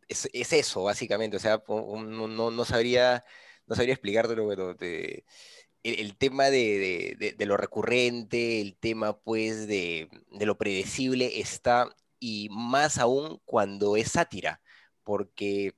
eso, 0.08 0.82
básicamente. 0.84 1.36
O 1.36 1.40
sea, 1.40 1.62
no, 1.68 2.50
no 2.50 2.64
sabría 2.64 3.24
no 3.70 3.76
sabría 3.76 3.94
explicártelo, 3.94 4.48
pero 4.48 4.76
el, 5.84 6.16
tema 6.16 6.50
de, 6.50 7.36
lo 7.38 7.56
recurrente, 7.56 8.60
el 8.60 8.76
tema 8.76 9.16
pues 9.16 9.68
de, 9.68 10.08
lo 10.40 10.58
predecible 10.58 11.40
está, 11.40 11.88
y 12.18 12.48
más 12.50 12.98
aún 12.98 13.40
cuando 13.44 13.96
es 13.96 14.10
sátira, 14.10 14.60
porque 15.04 15.76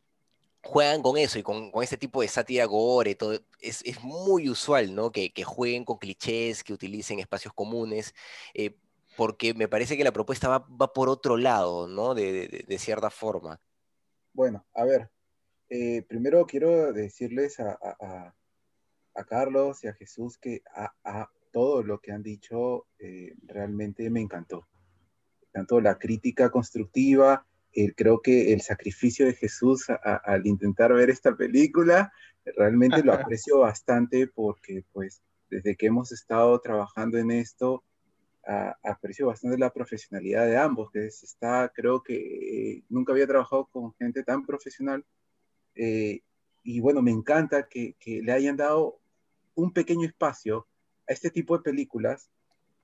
juegan 0.63 1.03
con 1.03 1.19
eso 1.19 1.39
y 1.39 1.43
con, 1.43 1.71
este 1.83 1.99
tipo 1.99 2.23
de 2.23 2.29
sátira 2.29 2.65
gore, 2.65 3.15
todo, 3.15 3.39
es, 3.61 3.85
muy 4.03 4.49
usual, 4.49 4.95
¿no? 4.95 5.13
Que, 5.13 5.31
jueguen 5.45 5.85
con 5.85 5.99
clichés, 5.99 6.65
que 6.65 6.73
utilicen 6.73 7.19
espacios 7.19 7.53
comunes, 7.53 8.15
eh, 8.55 8.75
porque 9.19 9.53
me 9.53 9.69
parece 9.69 9.99
que 9.99 10.05
la 10.05 10.13
propuesta 10.13 10.49
va, 10.49 10.93
por 10.95 11.11
otro 11.11 11.37
lado, 11.37 11.89
¿no? 11.89 12.15
de 12.15 12.77
cierta 12.79 13.11
forma. 13.11 13.61
Bueno, 14.33 14.65
a 14.73 14.85
ver, 14.85 15.11
eh, 15.75 16.02
primero 16.07 16.45
quiero 16.45 16.93
decirles 16.93 17.59
a, 17.59 18.35
Carlos 19.26 19.83
y 19.85 19.88
a 19.88 19.95
Jesús 19.95 20.37
que 20.37 20.62
a, 20.75 21.31
todo 21.50 21.83
lo 21.83 21.99
que 21.99 22.12
han 22.12 22.23
dicho 22.23 22.87
eh, 22.99 23.33
realmente 23.47 24.11
me 24.11 24.21
encantó. 24.21 24.69
Tanto 25.50 25.81
la 25.81 25.99
crítica 25.99 26.50
constructiva, 26.50 27.47
creo 27.97 28.21
que 28.21 28.52
el 28.52 28.61
sacrificio 28.61 29.25
de 29.25 29.33
Jesús 29.33 29.87
al 29.88 30.47
intentar 30.47 30.93
ver 30.93 31.09
esta 31.09 31.35
película, 31.35 32.12
realmente 32.45 33.02
lo 33.02 33.14
aprecio 33.14 33.61
bastante 33.61 34.26
porque 34.26 34.85
pues 34.93 35.23
desde 35.49 35.75
que 35.75 35.87
hemos 35.87 36.12
estado 36.12 36.61
trabajando 36.61 37.17
en 37.17 37.31
esto, 37.31 37.83
aprecio 38.83 39.29
bastante 39.29 39.57
la 39.57 39.73
profesionalidad 39.73 40.47
de 40.47 40.59
ambos, 40.59 40.91
que 40.91 41.07
está, 41.07 41.73
creo 41.75 42.02
que 42.02 42.17
eh, 42.17 42.85
nunca 42.91 43.12
había 43.12 43.26
trabajado 43.26 43.67
con 43.73 43.95
gente 43.95 44.23
tan 44.23 44.45
profesional 44.45 45.02
eh, 45.75 46.23
y 46.62 46.81
bueno, 46.81 47.02
me 47.02 47.11
encanta 47.11 47.69
que, 47.69 47.97
le 48.05 48.33
hayan 48.33 48.57
dado 48.57 49.00
un 49.55 49.73
pequeño 49.73 50.07
espacio 50.07 50.67
a 51.09 51.12
este 51.12 51.31
tipo 51.31 51.57
de 51.57 51.64
películas 51.64 52.31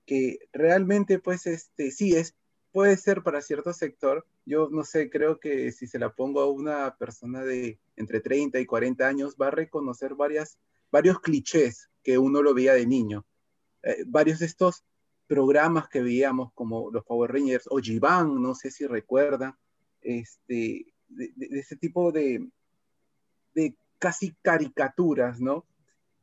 que 0.05 0.39
realmente, 0.53 1.19
pues, 1.19 1.47
este, 1.47 1.91
sí, 1.91 2.17
es, 2.17 2.35
puede 2.73 2.97
ser 2.97 3.23
para 3.23 3.43
cierto 3.43 3.73
sector. 3.73 4.27
Yo 4.47 4.69
no 4.71 4.85
sé, 4.85 5.11
creo 5.11 5.39
que 5.39 5.71
si 5.73 5.87
se 5.87 5.99
la 5.99 6.15
pongo 6.15 6.41
a 6.41 6.51
una 6.51 6.97
persona 6.97 7.43
de 7.45 7.79
entre 7.97 8.21
30 8.21 8.59
y 8.59 8.67
40 8.67 9.07
años, 9.07 9.37
va 9.41 9.49
a 9.49 9.53
reconocer 9.53 10.15
varias, 10.15 10.59
varios 10.91 11.21
clichés 11.21 11.91
que 12.03 12.19
uno 12.19 12.43
lo 12.43 12.55
veía 12.55 12.75
de 12.75 12.87
niño. 12.87 13.27
Eh, 13.83 14.05
varios 14.07 14.41
de 14.41 14.47
estos 14.47 14.85
programas 15.27 15.89
que 15.89 16.03
veíamos 16.03 16.53
como 16.55 16.91
los 16.91 17.05
Power 17.05 17.33
Rangers 17.33 17.67
o 17.71 17.79
Jivan, 17.79 18.41
no 18.41 18.55
sé 18.55 18.71
si 18.71 18.87
recuerdan, 18.87 19.55
este, 20.01 20.95
de, 21.09 21.33
de 21.37 21.59
ese 21.59 21.77
tipo 21.77 22.11
de, 22.13 22.49
de 23.59 23.75
casi 23.99 24.37
caricaturas, 24.43 25.41
¿no? 25.41 25.67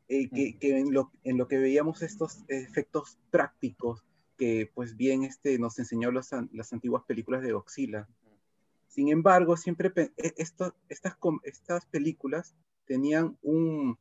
Eh, 0.08 0.30
que, 0.30 0.58
en, 0.62 0.94
lo, 0.94 1.12
en, 1.24 1.38
lo, 1.38 1.48
que 1.48 1.58
veíamos 1.58 2.02
estos 2.02 2.44
efectos 2.48 3.18
prácticos 3.32 4.04
que 4.38 4.70
pues 4.74 4.96
bien 4.96 5.24
este, 5.24 5.58
nos 5.58 5.80
enseñó 5.80 6.12
las 6.12 6.32
antiguas 6.74 7.04
películas 7.06 7.42
de 7.42 7.54
Godzilla. 7.54 8.08
Sin 8.88 9.10
embargo, 9.10 9.58
siempre 9.58 9.92
e, 9.96 10.34
esto, 10.38 10.74
estas, 10.88 11.18
estas 11.44 11.86
películas 11.88 12.56
tenían 12.86 13.38
un, 13.42 13.98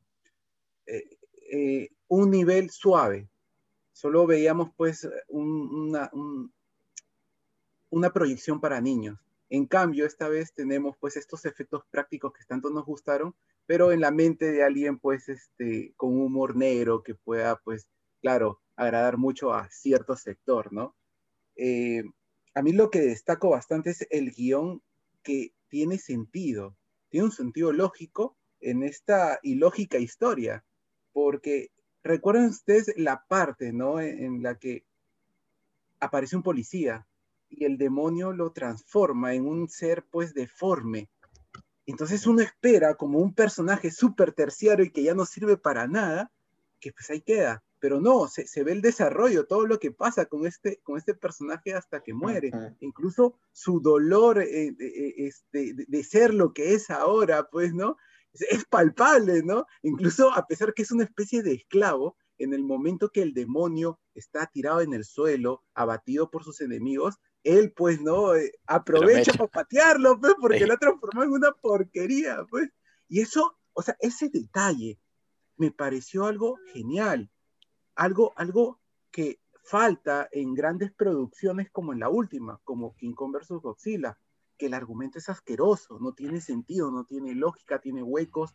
eh, 0.86 1.16
eh, 1.50 1.88
un 2.08 2.30
nivel 2.30 2.70
suave. 2.70 3.28
Solo 3.92 4.26
veíamos 4.26 4.70
pues 4.76 5.08
una, 5.28 6.10
una 7.90 8.12
proyección 8.12 8.60
para 8.60 8.80
niños. 8.80 9.18
En 9.54 9.66
cambio, 9.66 10.04
esta 10.04 10.28
vez 10.28 10.52
tenemos 10.52 10.96
pues 10.98 11.16
estos 11.16 11.44
efectos 11.44 11.84
prácticos 11.88 12.32
que 12.32 12.44
tanto 12.44 12.70
nos 12.70 12.84
gustaron, 12.84 13.36
pero 13.66 13.92
en 13.92 14.00
la 14.00 14.10
mente 14.10 14.50
de 14.50 14.64
alguien 14.64 14.98
pues 14.98 15.28
este, 15.28 15.94
con 15.96 16.20
humor 16.20 16.56
negro 16.56 17.04
que 17.04 17.14
pueda 17.14 17.60
pues, 17.62 17.86
claro, 18.20 18.60
agradar 18.74 19.16
mucho 19.16 19.54
a 19.54 19.70
cierto 19.70 20.16
sector, 20.16 20.72
¿no? 20.72 20.96
Eh, 21.54 22.02
a 22.52 22.62
mí 22.62 22.72
lo 22.72 22.90
que 22.90 22.98
destaco 22.98 23.50
bastante 23.50 23.90
es 23.90 24.04
el 24.10 24.32
guion 24.32 24.82
que 25.22 25.54
tiene 25.68 25.98
sentido, 25.98 26.76
tiene 27.08 27.26
un 27.26 27.32
sentido 27.32 27.72
lógico 27.72 28.36
en 28.58 28.82
esta 28.82 29.38
ilógica 29.44 29.98
historia, 29.98 30.64
porque 31.12 31.70
recuerden 32.02 32.46
ustedes 32.46 32.92
la 32.96 33.24
parte, 33.28 33.72
¿no? 33.72 34.00
en 34.00 34.42
la 34.42 34.58
que 34.58 34.84
aparece 36.00 36.34
un 36.34 36.42
policía 36.42 37.06
y 37.56 37.64
el 37.64 37.78
demonio 37.78 38.32
lo 38.32 38.52
transforma 38.52 39.34
en 39.34 39.46
un 39.46 39.68
ser 39.68 40.04
pues 40.10 40.34
deforme. 40.34 41.08
Entonces 41.86 42.26
uno 42.26 42.42
espera 42.42 42.94
como 42.94 43.18
un 43.18 43.34
personaje 43.34 43.90
súper 43.90 44.32
terciario 44.32 44.84
y 44.84 44.90
que 44.90 45.02
ya 45.02 45.14
no 45.14 45.26
sirve 45.26 45.56
para 45.56 45.86
nada, 45.86 46.32
que 46.80 46.92
pues 46.92 47.10
ahí 47.10 47.20
queda. 47.20 47.62
Pero 47.78 48.00
no, 48.00 48.28
se, 48.28 48.64
ve 48.64 48.72
el 48.72 48.80
desarrollo, 48.80 49.46
todo 49.46 49.66
lo 49.66 49.78
que 49.78 49.90
pasa 49.90 50.24
con 50.24 50.46
este, 50.46 50.80
con 50.82 50.96
este 50.96 51.14
personaje 51.14 51.74
hasta 51.74 52.02
que 52.02 52.14
muere. 52.14 52.50
Incluso 52.80 53.38
su 53.52 53.80
dolor 53.80 54.40
eh, 54.40 54.74
este, 55.18 55.74
de, 55.74 56.04
ser 56.04 56.32
lo 56.32 56.54
que 56.54 56.72
es 56.72 56.88
ahora, 56.88 57.48
pues, 57.50 57.74
¿no? 57.74 57.98
Es, 58.32 58.40
es 58.42 58.64
palpable, 58.64 59.42
¿no? 59.42 59.66
Incluso 59.82 60.32
a 60.32 60.46
pesar 60.46 60.72
que 60.72 60.80
es 60.80 60.92
una 60.92 61.04
especie 61.04 61.42
de 61.42 61.52
esclavo, 61.52 62.16
en 62.38 62.54
el 62.54 62.62
momento 62.62 63.10
que 63.10 63.22
el 63.22 63.34
demonio 63.34 64.00
está 64.14 64.46
tirado 64.46 64.80
en 64.80 64.94
el 64.94 65.04
suelo, 65.04 65.62
abatido 65.74 66.30
por 66.30 66.42
sus 66.42 66.60
enemigos, 66.60 67.20
él 67.44 67.72
pues 67.72 68.00
no 68.00 68.34
eh, 68.34 68.52
aprovecha 68.66 69.32
para 69.32 69.50
patearlo, 69.50 70.18
pues, 70.18 70.34
porque 70.40 70.66
lo 70.66 70.78
transformó 70.78 71.22
en 71.22 71.30
una 71.30 71.52
porquería, 71.52 72.44
pues. 72.48 72.70
Y 73.08 73.20
eso, 73.20 73.58
o 73.74 73.82
sea, 73.82 73.96
ese 74.00 74.30
detalle 74.30 74.98
me 75.56 75.70
pareció 75.70 76.24
algo 76.24 76.58
genial, 76.72 77.30
algo, 77.94 78.32
algo 78.36 78.80
que 79.10 79.40
falta 79.62 80.28
en 80.32 80.54
grandes 80.54 80.92
producciones 80.92 81.70
como 81.70 81.92
en 81.92 82.00
la 82.00 82.08
última, 82.08 82.60
como 82.64 82.96
King 82.96 83.12
Kong 83.12 83.34
vs. 83.34 83.60
Godzilla, 83.62 84.18
que 84.56 84.66
el 84.66 84.74
argumento 84.74 85.18
es 85.18 85.28
asqueroso, 85.28 85.98
no 86.00 86.14
tiene 86.14 86.40
sentido, 86.40 86.90
no 86.90 87.04
tiene 87.04 87.34
lógica, 87.34 87.80
tiene 87.80 88.02
huecos, 88.02 88.54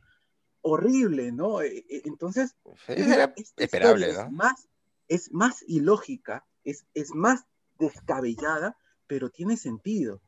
horrible, 0.61 1.31
¿no? 1.31 1.61
E, 1.61 1.85
e, 1.89 2.01
entonces, 2.05 2.55
era 2.87 3.33
esperable, 3.55 4.13
¿no? 4.13 4.21
Es 4.23 4.31
más, 4.31 4.69
es 5.07 5.31
más 5.31 5.63
ilógica, 5.67 6.45
es, 6.63 6.85
es 6.93 7.13
más 7.13 7.45
descabellada, 7.79 8.77
pero 9.07 9.29
tiene 9.29 9.57
sentido. 9.57 10.21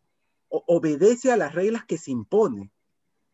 obedece 0.49 1.31
a 1.31 1.37
las 1.37 1.53
reglas 1.55 1.85
que 1.85 1.97
se 1.97 2.11
impone. 2.11 2.71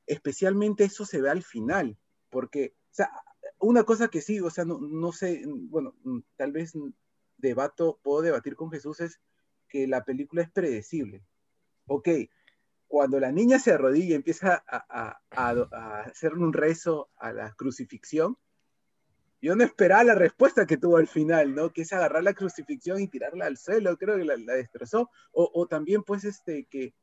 Especialmente 0.05 0.83
eso 0.83 1.05
se 1.05 1.21
ve 1.21 1.29
al 1.29 1.43
final, 1.43 1.97
porque, 2.29 2.75
o 2.91 2.93
sea, 2.93 3.11
una 3.59 3.83
cosa 3.83 4.07
que 4.07 4.21
sí, 4.21 4.39
o 4.39 4.49
sea, 4.49 4.65
no, 4.65 4.79
no 4.79 5.11
sé, 5.11 5.43
bueno, 5.45 5.95
tal 6.35 6.51
vez 6.51 6.73
debato, 7.37 7.99
puedo 8.03 8.21
debatir 8.21 8.55
con 8.55 8.71
Jesús 8.71 8.99
es 8.99 9.19
que 9.67 9.87
la 9.87 10.05
película 10.05 10.43
es 10.43 10.51
predecible. 10.51 11.23
Ok, 11.87 12.09
cuando 12.87 13.19
la 13.19 13.31
niña 13.31 13.59
se 13.59 13.71
arrodilla 13.71 14.11
y 14.11 14.13
empieza 14.13 14.63
a, 14.67 15.19
a, 15.31 15.99
hacer 16.01 16.33
un 16.33 16.53
rezo 16.53 17.09
a 17.17 17.33
la 17.33 17.53
crucifixión, 17.53 18.37
yo 19.41 19.55
no 19.55 19.63
esperaba 19.63 20.03
la 20.03 20.15
respuesta 20.15 20.65
que 20.65 20.77
tuvo 20.77 20.97
al 20.97 21.07
final, 21.07 21.53
¿no? 21.53 21.71
Que 21.71 21.83
es 21.83 21.93
agarrar 21.93 22.23
la 22.23 22.33
crucifixión 22.33 23.01
y 23.01 23.07
tirarla 23.07 23.45
al 23.45 23.57
suelo, 23.57 23.97
creo 23.97 24.17
que 24.17 24.25
la, 24.25 24.53
destrozó. 24.53 25.09
O, 25.31 25.67
también, 25.67 26.03
pues, 26.03 26.23
este, 26.23 26.65
que, 26.65 26.93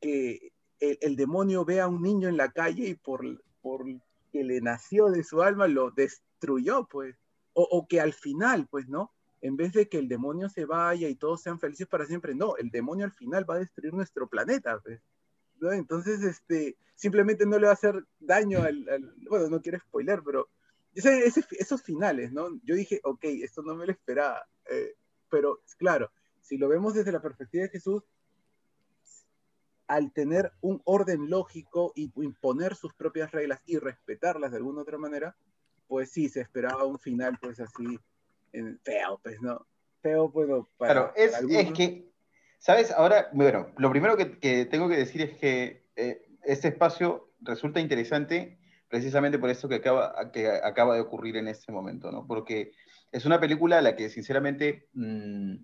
que 0.00 0.52
el, 0.80 1.16
demonio 1.16 1.64
ve 1.64 1.80
a 1.80 1.88
un 1.88 2.02
niño 2.02 2.28
en 2.28 2.36
la 2.36 2.52
calle 2.52 2.88
y 2.88 2.94
por, 2.94 3.24
por 3.62 3.84
que 4.32 4.44
le 4.44 4.60
nació 4.60 5.06
de 5.06 5.24
su 5.24 5.42
alma 5.42 5.66
lo 5.66 5.90
destruyó, 5.90 6.86
pues. 6.86 7.16
O, 7.54 7.62
o 7.62 7.88
que 7.88 8.00
al 8.00 8.12
final, 8.12 8.68
pues, 8.70 8.88
¿no? 8.88 9.12
En 9.40 9.56
vez 9.56 9.72
de 9.72 9.88
que 9.88 9.98
el 9.98 10.08
demonio 10.08 10.48
se 10.48 10.64
vaya 10.66 11.08
y 11.08 11.14
todos 11.14 11.42
sean 11.42 11.58
felices 11.58 11.86
para 11.86 12.06
siempre, 12.06 12.34
no, 12.34 12.56
el 12.56 12.70
demonio 12.70 13.06
al 13.06 13.12
final 13.12 13.48
va 13.48 13.54
a 13.54 13.60
destruir 13.60 13.94
nuestro 13.94 14.28
planeta, 14.28 14.78
pues. 14.80 15.00
¿no? 15.60 15.72
Entonces, 15.72 16.22
este, 16.22 16.76
simplemente 16.94 17.46
no 17.46 17.58
le 17.58 17.64
va 17.64 17.70
a 17.70 17.74
hacer 17.74 18.04
daño 18.18 18.62
al, 18.62 18.84
bueno, 19.28 19.48
no 19.48 19.60
quiero 19.62 19.78
spoiler, 19.78 20.22
pero 20.24 20.48
esos 21.04 21.82
finales, 21.82 22.32
¿no? 22.32 22.48
Yo 22.64 22.74
dije, 22.74 23.00
ok, 23.04 23.24
esto 23.42 23.62
no 23.62 23.74
me 23.74 23.86
lo 23.86 23.92
esperaba, 23.92 24.46
eh, 24.70 24.94
pero 25.30 25.60
claro, 25.76 26.10
si 26.40 26.56
lo 26.56 26.68
vemos 26.68 26.94
desde 26.94 27.12
la 27.12 27.22
perspectiva 27.22 27.64
de 27.64 27.70
Jesús, 27.70 28.04
al 29.86 30.12
tener 30.12 30.52
un 30.60 30.82
orden 30.84 31.30
lógico 31.30 31.92
y 31.94 32.12
imponer 32.16 32.74
sus 32.74 32.94
propias 32.94 33.30
reglas 33.32 33.62
y 33.64 33.78
respetarlas 33.78 34.50
de 34.50 34.58
alguna 34.58 34.82
otra 34.82 34.98
manera, 34.98 35.36
pues 35.86 36.10
sí, 36.10 36.28
se 36.28 36.40
esperaba 36.40 36.84
un 36.84 36.98
final 36.98 37.38
pues 37.40 37.58
así 37.60 37.98
feo, 38.82 39.20
pues, 39.22 39.40
¿no? 39.40 39.66
Feo, 40.02 40.28
bueno, 40.28 40.68
para, 40.76 40.92
claro, 40.92 41.12
es, 41.16 41.34
es 41.50 41.72
que, 41.72 42.12
¿sabes? 42.58 42.90
Ahora, 42.90 43.30
bueno, 43.32 43.72
lo 43.78 43.90
primero 43.90 44.16
que, 44.16 44.66
tengo 44.66 44.88
que 44.88 44.96
decir 44.96 45.22
es 45.22 45.36
que 45.38 45.86
eh, 45.96 46.26
este 46.44 46.68
espacio 46.68 47.32
resulta 47.40 47.80
interesante 47.80 48.58
precisamente 48.88 49.38
por 49.38 49.50
esto 49.50 49.68
que 49.68 49.76
acaba, 49.76 50.30
que 50.32 50.48
acaba 50.48 50.94
de 50.94 51.00
ocurrir 51.00 51.36
en 51.36 51.48
este 51.48 51.72
momento, 51.72 52.10
¿no? 52.10 52.26
Porque 52.26 52.72
es 53.12 53.24
una 53.24 53.40
película 53.40 53.78
a 53.78 53.82
la 53.82 53.96
que 53.96 54.08
sinceramente, 54.08 54.88
mm, 54.94 55.56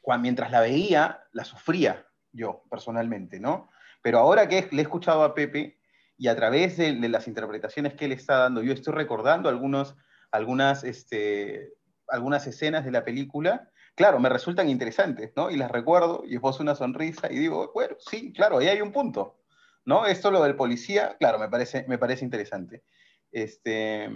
cuando, 0.00 0.22
mientras 0.22 0.50
la 0.50 0.60
veía, 0.60 1.24
la 1.32 1.44
sufría 1.44 2.06
yo 2.32 2.64
personalmente, 2.70 3.40
¿no? 3.40 3.70
Pero 4.02 4.18
ahora 4.18 4.48
que 4.48 4.68
le 4.70 4.82
he 4.82 4.82
escuchado 4.82 5.22
a 5.22 5.34
Pepe 5.34 5.78
y 6.16 6.28
a 6.28 6.36
través 6.36 6.76
de, 6.76 6.92
las 7.08 7.28
interpretaciones 7.28 7.94
que 7.94 8.06
él 8.06 8.12
está 8.12 8.38
dando, 8.38 8.62
yo 8.62 8.72
estoy 8.72 8.94
recordando 8.94 9.48
algunos, 9.48 9.96
algunas, 10.30 10.84
este, 10.84 11.72
algunas 12.08 12.46
escenas 12.46 12.84
de 12.84 12.90
la 12.90 13.04
película, 13.04 13.70
claro, 13.94 14.18
me 14.18 14.28
resultan 14.28 14.68
interesantes, 14.68 15.32
¿no? 15.36 15.50
Y 15.50 15.56
las 15.56 15.70
recuerdo 15.70 16.22
y 16.26 16.34
esbozo 16.34 16.62
una 16.62 16.74
sonrisa 16.74 17.30
y 17.30 17.38
digo, 17.38 17.70
bueno, 17.74 17.96
sí, 17.98 18.32
claro, 18.32 18.58
ahí 18.58 18.68
hay 18.68 18.80
un 18.80 18.92
punto, 18.92 19.41
¿no? 19.84 20.06
Esto 20.06 20.30
lo 20.30 20.42
del 20.42 20.56
policía, 20.56 21.16
claro, 21.18 21.38
me 21.38 21.48
parece, 21.48 21.84
me 21.88 21.98
parece 21.98 22.24
interesante. 22.24 22.82
Este, 23.30 24.10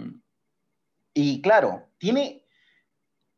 y 1.13 1.41
claro, 1.41 1.89
tiene, 1.97 2.45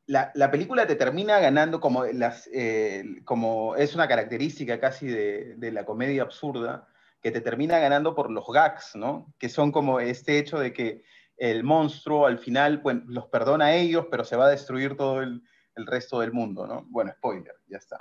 la, 0.06 0.52
película 0.52 0.88
te 0.88 0.96
termina 0.96 1.40
ganando 1.40 1.80
como, 1.80 2.04
las, 2.06 2.50
eh, 2.52 3.04
como 3.26 3.76
es 3.76 3.96
una 3.96 4.08
característica 4.08 4.80
casi 4.80 5.08
de, 5.08 5.72
la 5.72 5.86
comedia 5.86 6.24
absurda, 6.24 6.88
que 7.22 7.32
te 7.32 7.42
termina 7.42 7.80
ganando 7.80 8.16
por 8.16 8.32
los 8.32 8.46
gags, 8.48 8.96
¿no? 8.96 9.34
Que 9.38 9.50
son 9.50 9.72
como 9.72 10.00
este 10.00 10.38
hecho 10.38 10.58
de 10.58 10.74
que 10.74 11.04
el 11.38 11.64
monstruo 11.64 12.26
al 12.26 12.40
final 12.40 12.82
pues, 12.82 12.98
los 13.06 13.28
perdona 13.28 13.66
a 13.66 13.76
ellos, 13.76 14.08
pero 14.10 14.24
se 14.24 14.36
va 14.36 14.46
a 14.46 14.50
destruir 14.50 14.98
todo 14.98 15.22
el, 15.22 15.42
resto 15.76 16.20
del 16.20 16.34
mundo, 16.34 16.68
¿no? 16.68 16.86
Bueno, 16.90 17.14
spoiler, 17.16 17.56
ya 17.68 17.78
está. 17.78 17.98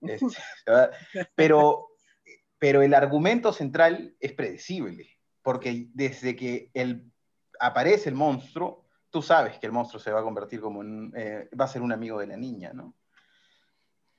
Este, 0.02 0.38
pero, 1.34 1.95
pero 2.58 2.82
el 2.82 2.94
argumento 2.94 3.52
central 3.52 4.14
es 4.20 4.32
predecible, 4.32 5.10
porque 5.42 5.88
desde 5.92 6.36
que 6.36 6.70
el, 6.74 7.10
aparece 7.60 8.08
el 8.08 8.14
monstruo, 8.14 8.84
tú 9.10 9.22
sabes 9.22 9.58
que 9.58 9.66
el 9.66 9.72
monstruo 9.72 10.00
se 10.00 10.12
va 10.12 10.20
a 10.20 10.24
convertir 10.24 10.60
como 10.60 10.82
en, 10.82 11.12
eh, 11.16 11.48
va 11.58 11.66
a 11.66 11.68
ser 11.68 11.82
un 11.82 11.92
amigo 11.92 12.18
de 12.20 12.26
la 12.26 12.36
niña, 12.36 12.72
¿no? 12.72 12.94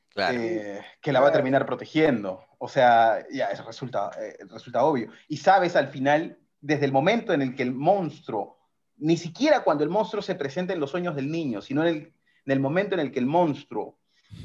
Claro. 0.09 0.39
Eh, 0.39 0.81
que 0.99 1.11
la 1.11 1.19
va 1.19 1.27
a 1.27 1.31
terminar 1.31 1.65
protegiendo. 1.65 2.43
O 2.57 2.67
sea, 2.67 3.23
ya 3.31 3.47
eso 3.47 3.63
resulta, 3.63 4.09
eh, 4.19 4.37
resulta 4.49 4.83
obvio. 4.83 5.11
Y 5.27 5.37
sabes 5.37 5.75
al 5.75 5.89
final, 5.89 6.39
desde 6.59 6.85
el 6.85 6.91
momento 6.91 7.33
en 7.33 7.43
el 7.43 7.55
que 7.55 7.61
el 7.61 7.73
monstruo, 7.73 8.57
ni 8.97 9.15
siquiera 9.15 9.63
cuando 9.63 9.83
el 9.83 9.91
monstruo 9.91 10.23
se 10.23 10.33
presenta 10.33 10.73
en 10.73 10.79
los 10.79 10.89
sueños 10.89 11.15
del 11.15 11.29
niño, 11.29 11.61
sino 11.61 11.83
en 11.83 11.87
el, 11.87 12.13
en 12.45 12.51
el 12.51 12.59
momento 12.59 12.95
en 12.95 13.01
el 13.01 13.11
que 13.11 13.19
el 13.19 13.27
monstruo 13.27 13.99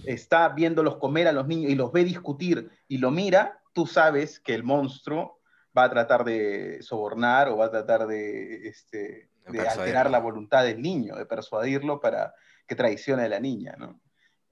está 0.04 0.48
viéndolos 0.50 0.96
comer 0.96 1.26
a 1.28 1.32
los 1.32 1.46
niños 1.46 1.72
y 1.72 1.74
los 1.74 1.90
ve 1.90 2.04
discutir 2.04 2.70
y 2.86 2.98
lo 2.98 3.10
mira, 3.10 3.61
tú 3.72 3.86
sabes 3.86 4.40
que 4.40 4.54
el 4.54 4.64
monstruo 4.64 5.40
va 5.76 5.84
a 5.84 5.90
tratar 5.90 6.24
de 6.24 6.82
sobornar 6.82 7.48
o 7.48 7.56
va 7.56 7.66
a 7.66 7.70
tratar 7.70 8.06
de, 8.06 8.68
este, 8.68 9.30
de 9.48 9.60
alterar 9.60 10.10
la 10.10 10.18
voluntad 10.18 10.64
del 10.64 10.80
niño, 10.80 11.16
de 11.16 11.26
persuadirlo 11.26 12.00
para 12.00 12.34
que 12.66 12.74
traicione 12.74 13.24
a 13.24 13.28
la 13.28 13.40
niña. 13.40 13.74
¿no? 13.78 14.00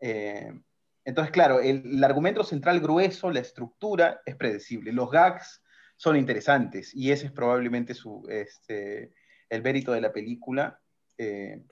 Eh, 0.01 0.53
entonces, 1.05 1.33
claro, 1.33 1.61
el, 1.61 2.03
argumento 2.03 2.45
central 2.45 2.81
grueso, 2.81 3.31
la 3.31 3.41
estructura 3.41 4.23
es 4.25 4.37
predecible. 4.37 4.93
Los 4.93 5.11
gags 5.11 5.63
son 5.97 6.17
interesantes 6.17 6.95
y 6.95 7.13
ese 7.13 7.27
es 7.27 7.33
probablemente 7.33 7.95
su, 7.95 8.27
este, 8.29 9.13
el 9.49 9.63
mérito 9.63 9.93
de 9.93 10.01
la 10.01 10.13
película 10.13 10.81
eh, 11.19 11.63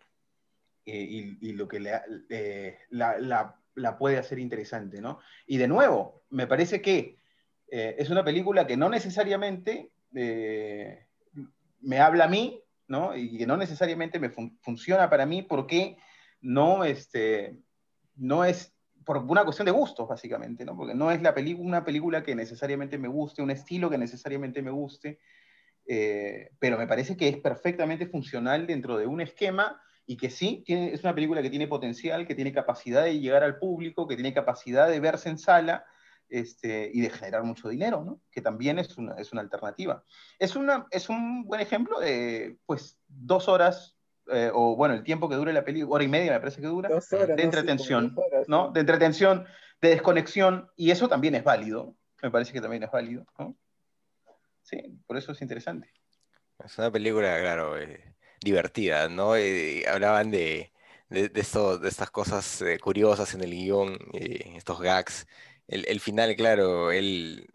eh, 0.84 1.36
y, 1.40 1.52
lo 1.52 1.66
que 1.68 1.80
la, 1.80 2.02
la, 2.90 3.98
puede 3.98 4.18
hacer 4.18 4.38
interesante. 4.38 5.00
¿no? 5.00 5.20
Y 5.46 5.56
de 5.56 5.68
nuevo, 5.68 6.24
me 6.28 6.46
parece 6.46 6.82
que 6.82 7.18
es 7.70 8.10
una 8.10 8.24
película 8.24 8.66
que 8.66 8.76
no 8.76 8.88
necesariamente 8.88 9.90
me 11.80 12.00
habla 12.00 12.24
a 12.24 12.28
mí, 12.28 12.62
¿no? 12.86 13.16
Y 13.16 13.38
que 13.38 13.46
no 13.46 13.56
necesariamente 13.56 14.18
me 14.18 14.30
funciona 14.30 15.10
para 15.10 15.26
mí 15.26 15.42
porque 15.42 15.96
no, 16.40 16.84
este, 16.84 17.58
no 18.16 18.44
es 18.44 18.74
por 19.04 19.18
una 19.18 19.44
cuestión 19.44 19.66
de 19.66 19.72
gustos, 19.72 20.06
básicamente, 20.06 20.64
¿no? 20.64 20.76
Porque 20.76 20.94
no 20.94 21.10
es 21.10 21.22
la 21.22 21.34
una 21.58 21.84
película 21.84 22.22
que 22.22 22.34
necesariamente 22.34 22.98
me 22.98 23.08
guste, 23.08 23.42
un 23.42 23.50
estilo 23.50 23.88
que 23.88 23.96
necesariamente 23.96 24.60
me 24.60 24.70
guste, 24.70 25.18
eh, 25.86 26.50
pero 26.58 26.76
me 26.76 26.86
parece 26.86 27.16
que 27.16 27.28
es 27.28 27.38
perfectamente 27.38 28.06
funcional 28.06 28.66
dentro 28.66 28.98
de 28.98 29.06
un 29.06 29.22
esquema 29.22 29.80
y 30.04 30.18
que 30.18 30.28
sí, 30.28 30.62
tiene, 30.66 30.92
es 30.92 31.04
una 31.04 31.14
película 31.14 31.40
que 31.40 31.48
tiene 31.48 31.66
potencial, 31.66 32.26
que 32.26 32.34
tiene 32.34 32.52
capacidad 32.52 33.04
de 33.04 33.18
llegar 33.18 33.42
al 33.44 33.58
público, 33.58 34.06
que 34.06 34.14
tiene 34.14 34.34
capacidad 34.34 34.88
de 34.88 35.00
verse 35.00 35.30
en 35.30 35.38
sala, 35.38 35.86
este, 36.28 36.90
y 36.92 37.00
de 37.00 37.10
generar 37.10 37.42
mucho 37.42 37.68
dinero, 37.68 38.04
¿no? 38.04 38.20
que 38.30 38.40
también 38.40 38.78
es 38.78 38.96
una, 38.98 39.14
es 39.14 39.32
una 39.32 39.40
alternativa. 39.40 40.04
Es, 40.38 40.56
una, 40.56 40.86
es 40.90 41.08
un 41.08 41.44
buen 41.44 41.60
ejemplo 41.60 42.00
de 42.00 42.58
pues, 42.66 42.98
dos 43.06 43.48
horas, 43.48 43.96
eh, 44.30 44.50
o 44.52 44.76
bueno, 44.76 44.94
el 44.94 45.02
tiempo 45.02 45.28
que 45.28 45.36
dure 45.36 45.52
la 45.52 45.64
película, 45.64 45.94
hora 45.94 46.04
y 46.04 46.08
media 46.08 46.32
me 46.32 46.40
parece 46.40 46.60
que 46.60 46.66
dura, 46.66 46.88
de 46.88 47.42
entretención, 47.42 48.14
¿no? 48.46 48.70
De 48.70 48.80
entretención, 48.80 49.46
de 49.80 49.90
desconexión, 49.90 50.68
y 50.76 50.90
eso 50.90 51.08
también 51.08 51.34
es 51.34 51.44
válido, 51.44 51.94
me 52.22 52.30
parece 52.30 52.52
que 52.52 52.60
también 52.60 52.82
es 52.82 52.90
válido. 52.90 53.24
¿no? 53.38 53.56
Sí, 54.62 55.00
por 55.06 55.16
eso 55.16 55.32
es 55.32 55.40
interesante. 55.40 55.90
Es 56.62 56.76
una 56.76 56.90
película, 56.90 57.40
claro, 57.40 57.78
eh, 57.78 58.16
divertida, 58.42 59.08
¿no? 59.08 59.36
Eh, 59.36 59.84
hablaban 59.88 60.30
de, 60.30 60.72
de, 61.08 61.28
de, 61.28 61.40
esto, 61.40 61.78
de 61.78 61.88
estas 61.88 62.10
cosas 62.10 62.62
curiosas 62.82 63.32
en 63.34 63.42
el 63.42 63.52
guion, 63.52 63.96
estos 64.12 64.80
gags 64.80 65.26
el, 65.68 66.00
final, 66.00 66.34
claro, 66.36 66.90
él 66.90 67.46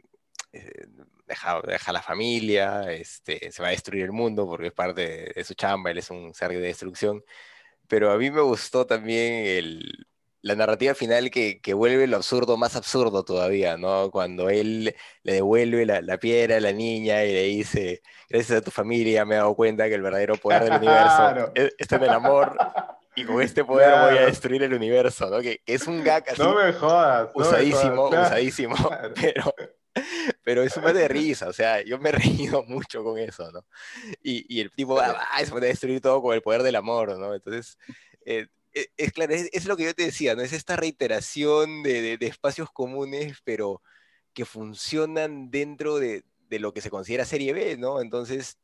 eh, 0.51 0.85
deja, 1.27 1.61
deja, 1.61 1.91
la 1.91 2.01
familia, 2.01 2.91
este, 2.91 3.51
se 3.51 3.61
va 3.61 3.69
a 3.69 3.71
destruir 3.71 4.03
el 4.03 4.11
mundo 4.11 4.47
porque 4.47 4.67
es 4.67 4.73
parte 4.73 5.33
de, 5.35 5.43
su 5.43 5.55
chamba, 5.55 5.91
él 5.91 5.97
es 5.97 6.09
un 6.11 6.33
ser 6.33 6.51
de 6.51 6.59
destrucción. 6.59 7.23
Pero 7.87 8.11
a 8.11 8.17
mí 8.17 8.31
me 8.31 8.41
gustó 8.41 8.85
también 8.87 9.45
el, 9.45 10.07
la 10.41 10.55
narrativa 10.55 10.95
final 10.95 11.31
que, 11.31 11.59
que, 11.61 11.73
vuelve 11.73 12.07
lo 12.07 12.17
absurdo 12.17 12.57
más 12.57 12.75
absurdo 12.75 13.23
todavía, 13.25 13.77
¿no? 13.77 14.11
Cuando 14.11 14.49
él 14.49 14.95
le 15.23 15.33
devuelve 15.33 15.85
la, 15.85 16.01
la, 16.01 16.17
piedra 16.19 16.57
a 16.57 16.59
la 16.61 16.71
niña 16.71 17.25
y 17.25 17.33
le 17.33 17.43
dice, 17.43 18.01
gracias 18.29 18.59
a 18.59 18.61
tu 18.61 18.71
familia 18.71 19.25
me 19.25 19.35
he 19.35 19.37
dado 19.39 19.55
cuenta 19.55 19.89
que 19.89 19.95
el 19.95 20.01
verdadero 20.03 20.37
poder 20.37 20.63
del 20.63 20.73
universo 20.83 21.51
está 21.77 21.95
en 21.97 22.03
el 22.03 22.09
amor 22.09 22.57
y 23.15 23.25
con 23.25 23.41
este 23.41 23.63
poder 23.63 23.91
voy 23.91 24.17
a 24.17 24.25
destruir 24.25 24.63
el 24.63 24.73
universo, 24.73 25.29
¿no? 25.29 25.41
Que, 25.41 25.61
es 25.65 25.87
un 25.87 26.03
gag 26.03 26.29
así. 26.29 26.41
No 26.41 26.55
me 26.55 26.73
jodas. 26.73 27.29
usadísimo, 27.33 28.07
usadísimo, 28.07 28.75
pero, 29.21 29.53
pero 30.43 30.63
es 30.63 30.75
más 30.77 30.93
de 30.93 31.07
risa, 31.07 31.47
o 31.47 31.53
sea, 31.53 31.81
yo 31.83 31.99
me 31.99 32.09
he 32.09 32.13
reído 32.13 32.63
mucho 32.67 33.03
con 33.03 33.17
eso, 33.17 33.51
¿no? 33.51 33.65
Y, 34.21 34.45
y 34.53 34.61
el 34.61 34.71
tipo, 34.71 34.99
ah, 34.99 35.39
se 35.43 35.51
puede 35.51 35.67
destruir 35.67 36.01
todo 36.01 36.21
con 36.21 36.33
el 36.33 36.41
poder 36.41 36.63
del 36.63 36.75
amor, 36.75 37.17
¿no? 37.17 37.33
Entonces, 37.33 37.77
eh, 38.25 38.47
eh, 38.73 38.87
es 38.97 39.11
claro, 39.11 39.33
es, 39.33 39.65
lo 39.65 39.77
que 39.77 39.83
yo 39.85 39.93
te 39.93 40.05
decía, 40.05 40.35
¿no? 40.35 40.41
Es 40.41 40.53
esta 40.53 40.75
reiteración 40.75 41.83
de, 41.83 42.17
de, 42.17 42.27
espacios 42.27 42.71
comunes, 42.71 43.37
pero 43.43 43.81
que 44.33 44.45
funcionan 44.45 45.51
dentro 45.51 45.99
de, 45.99 46.23
de, 46.49 46.59
lo 46.59 46.73
que 46.73 46.81
se 46.81 46.89
considera 46.89 47.25
serie 47.25 47.53
B, 47.53 47.77
¿no? 47.77 48.01
Entonces, 48.01 48.57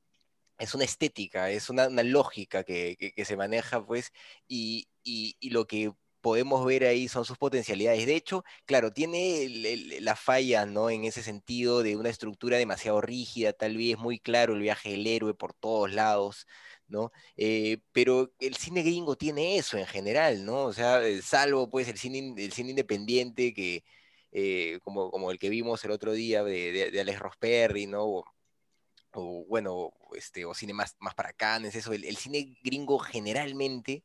es 0.60 0.76
una 0.76 0.84
estética, 0.84 1.50
es 1.52 1.70
una, 1.70 1.90
lógica 2.04 2.64
que, 2.64 3.14
se 3.26 3.38
maneja, 3.38 3.86
pues, 3.86 4.12
y, 4.48 4.88
lo 5.42 5.66
que 5.68 5.92
podemos 6.22 6.66
ver 6.66 6.84
ahí 6.86 7.08
son 7.08 7.26
sus 7.26 7.38
potencialidades. 7.38 8.06
De 8.06 8.16
hecho, 8.16 8.44
claro, 8.66 8.92
tiene 8.92 9.48
la 10.02 10.16
falla, 10.16 10.66
¿no? 10.66 10.90
En 10.90 11.06
ese 11.06 11.24
sentido 11.24 11.84
de 11.84 11.96
una 11.96 12.10
estructura 12.10 12.58
demasiado 12.58 13.02
rígida, 13.02 13.54
tal 13.54 13.78
vez 13.78 13.98
muy 13.98 14.20
claro 14.20 14.54
el 14.54 14.62
viaje 14.62 14.92
del 14.92 15.08
héroe 15.08 15.34
por 15.34 15.54
todos 15.54 15.92
lados, 15.92 16.46
¿no? 16.88 17.12
Eh, 17.38 17.80
pero 17.92 18.34
el 18.40 18.56
cine 18.56 18.82
gringo 18.84 19.16
tiene 19.16 19.58
eso 19.58 19.78
en 19.78 19.86
general, 19.88 20.46
¿no? 20.46 20.66
O 20.66 20.74
sea, 20.74 21.06
eh, 21.08 21.22
salvo 21.22 21.70
pues 21.70 21.88
el 21.88 21.98
cine, 21.98 22.34
el 22.38 22.52
cine 22.54 22.72
independiente 22.72 23.54
que, 23.54 23.84
eh, 24.32 24.80
como, 24.84 25.12
como 25.12 25.32
el 25.32 25.40
que 25.40 25.50
vimos 25.50 25.84
el 25.86 25.92
otro 25.92 26.14
día 26.14 26.44
de, 26.44 26.92
de, 26.92 27.02
Alex 27.02 27.20
Rosperry, 27.20 27.88
¿no? 27.88 28.24
O, 29.14 29.46
bueno, 29.48 29.94
este, 30.16 30.46
o 30.46 30.54
cine 30.54 30.74
más, 30.74 30.96
más 31.00 31.16
para 31.16 31.34
canes, 31.34 31.76
eso, 31.76 31.94
el, 31.94 32.16
cine 32.18 32.58
gringo 32.64 33.00
generalmente 33.00 34.04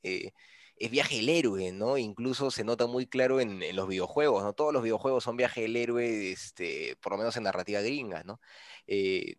es 0.76 0.90
viaje 0.90 1.16
del 1.16 1.28
héroe, 1.28 1.72
¿no? 1.72 1.98
Incluso 1.98 2.50
se 2.50 2.64
nota 2.64 2.86
muy 2.86 3.06
claro 3.06 3.40
en, 3.40 3.60
los 3.76 3.88
videojuegos, 3.88 4.42
¿no? 4.42 4.52
Todos 4.52 4.72
los 4.72 4.82
videojuegos 4.82 5.24
son 5.24 5.36
viaje 5.36 5.62
del 5.62 5.76
héroe, 5.76 6.32
este, 6.32 6.96
por 7.00 7.12
lo 7.12 7.18
menos 7.18 7.36
en 7.36 7.44
narrativa 7.44 7.80
gringa, 7.80 8.24
¿no? 8.24 8.40
Eh, 8.86 9.36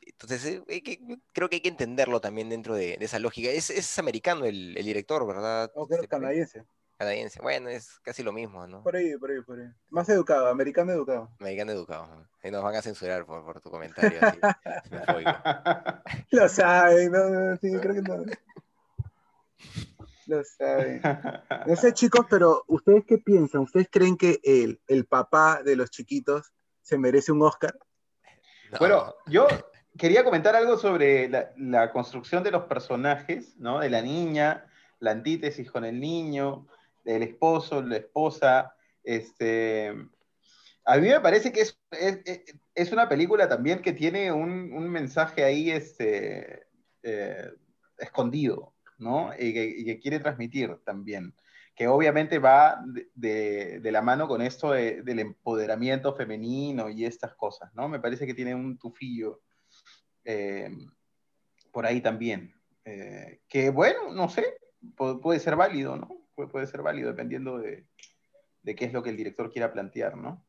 entonces, 0.00 0.62
eh, 0.68 0.82
creo 1.32 1.48
que 1.48 1.56
hay 1.56 1.60
que 1.60 1.68
entenderlo 1.68 2.20
también 2.20 2.48
dentro 2.48 2.74
de, 2.74 2.96
esa 3.00 3.18
lógica. 3.18 3.50
Es, 3.50 3.98
americano 3.98 4.46
el, 4.46 4.74
director, 4.74 5.26
¿verdad? 5.26 5.70
No, 5.76 5.86
creo 5.86 6.08
canadiense. 6.08 6.64
Canadiense, 6.98 7.40
bueno, 7.40 7.68
es 7.68 8.00
casi 8.00 8.24
lo 8.24 8.32
mismo, 8.32 8.66
¿no? 8.66 8.82
Por 8.82 8.96
ahí, 8.96 9.16
por 9.16 9.30
ahí, 9.30 9.40
por 9.40 9.60
ahí. 9.60 9.68
Más 9.88 10.08
educado, 10.08 10.48
americano 10.48 10.92
educado. 10.92 11.30
Americano 11.38 11.70
educado. 11.70 12.26
Ahí 12.42 12.50
nos 12.50 12.64
van 12.64 12.74
a 12.74 12.82
censurar 12.82 13.24
por, 13.24 13.60
tu 13.60 13.70
comentario. 13.70 14.18
lo 16.30 16.48
saben, 16.48 17.12
no, 17.12 17.56
sí, 17.58 17.72
creo 17.80 17.94
que 17.94 18.02
no. 18.02 18.24
Lo 20.26 20.42
saben. 20.44 21.00
No 21.66 21.76
sé, 21.76 21.92
chicos, 21.92 22.26
pero 22.28 22.64
¿ustedes 22.66 23.04
qué 23.06 23.18
piensan? 23.18 23.60
¿Ustedes 23.60 23.88
creen 23.90 24.16
que 24.16 24.40
el, 24.42 24.80
el 24.88 25.06
papá 25.06 25.62
de 25.62 25.76
los 25.76 25.90
chiquitos 25.90 26.52
se 26.82 26.98
merece 26.98 27.30
un 27.30 27.42
Oscar? 27.42 27.78
Bueno, 28.78 29.14
yo 29.26 29.46
quería 29.96 30.24
comentar 30.24 30.54
algo 30.54 30.76
sobre 30.76 31.28
la, 31.28 31.92
construcción 31.92 32.42
de 32.42 32.50
los 32.50 32.64
personajes, 32.64 33.56
¿no? 33.58 33.80
De 33.80 33.90
la 33.90 34.02
niña, 34.02 34.66
la 35.00 35.12
antítesis 35.12 35.70
con 35.70 35.84
el 35.84 36.00
niño, 36.00 36.66
del 37.12 37.22
esposo, 37.22 37.82
la 37.82 37.96
esposa. 37.96 38.74
Este, 39.02 39.88
a 40.84 40.96
mí 40.98 41.08
me 41.08 41.20
parece 41.20 41.52
que 41.52 41.62
es, 41.62 41.78
es, 42.74 42.92
una 42.92 43.08
película 43.08 43.48
también 43.48 43.80
que 43.80 43.92
tiene 43.92 44.30
un, 44.32 44.88
mensaje 44.90 45.44
ahí 45.44 45.70
este, 45.70 46.66
eh, 47.02 47.50
escondido, 47.98 48.74
¿no? 48.98 49.30
Y 49.38 49.52
que, 49.84 49.98
quiere 50.00 50.20
transmitir 50.20 50.76
también, 50.84 51.34
que 51.74 51.88
obviamente 51.88 52.38
va 52.38 52.82
de, 53.14 53.80
la 53.84 54.02
mano 54.02 54.28
con 54.28 54.42
esto 54.42 54.72
del 54.72 55.18
empoderamiento 55.18 56.14
femenino 56.14 56.90
y 56.90 57.06
estas 57.06 57.34
cosas, 57.34 57.72
¿no? 57.74 57.88
Me 57.88 58.00
parece 58.00 58.26
que 58.26 58.34
tiene 58.34 58.54
un 58.54 58.78
tufillo 58.78 59.40
eh, 60.24 60.70
por 61.72 61.86
ahí 61.86 62.00
también. 62.00 62.54
Eh, 62.84 63.40
que 63.48 63.70
bueno, 63.70 64.12
no 64.12 64.28
sé, 64.28 64.44
puede, 64.96 65.40
ser 65.40 65.56
válido, 65.56 65.96
¿no? 65.96 66.27
Puede, 66.46 66.66
ser 66.66 66.82
válido 66.82 67.10
dependiendo 67.10 67.58
de, 67.58 67.84
qué 68.64 68.84
es 68.84 68.92
lo 68.92 69.02
que 69.02 69.10
el 69.10 69.16
director 69.16 69.50
quiera 69.50 69.72
plantear, 69.72 70.16
¿no? 70.16 70.44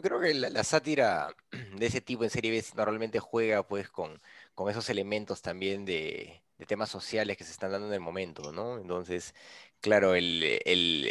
creo 0.00 0.20
que 0.20 0.32
la, 0.34 0.64
sátira 0.64 1.34
de 1.76 1.86
ese 1.86 2.00
tipo 2.00 2.24
en 2.24 2.30
serie 2.30 2.50
B 2.50 2.64
normalmente 2.76 3.18
juega 3.18 3.66
pues 3.66 3.90
con, 3.90 4.20
con 4.54 4.70
esos 4.70 4.88
elementos 4.90 5.42
también 5.42 5.84
de, 5.84 6.40
temas 6.68 6.90
sociales 6.90 7.36
que 7.36 7.42
se 7.42 7.50
están 7.50 7.72
dando 7.72 7.88
en 7.88 7.94
el 7.94 7.98
momento, 7.98 8.52
¿no? 8.52 8.78
Entonces, 8.78 9.34
claro, 9.80 10.14
el, 10.14 10.60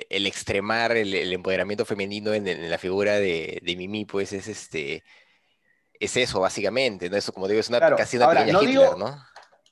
extremar 0.09 0.95
el, 0.95 1.33
empoderamiento 1.33 1.83
femenino 1.83 2.33
en, 2.33 2.69
la 2.69 2.77
figura 2.77 3.15
de, 3.15 3.61
Mimi, 3.65 4.05
pues 4.05 4.31
es 4.31 4.47
este 4.47 5.03
es 5.99 6.15
eso, 6.15 6.39
básicamente, 6.39 7.09
¿no? 7.09 7.17
Eso, 7.17 7.33
como 7.33 7.49
digo, 7.49 7.59
es 7.59 7.67
una, 7.67 7.79
casi 7.95 8.15
una 8.15 8.29
pequeña 8.29 8.63
Hitler, 8.63 8.97
¿no? 8.97 9.23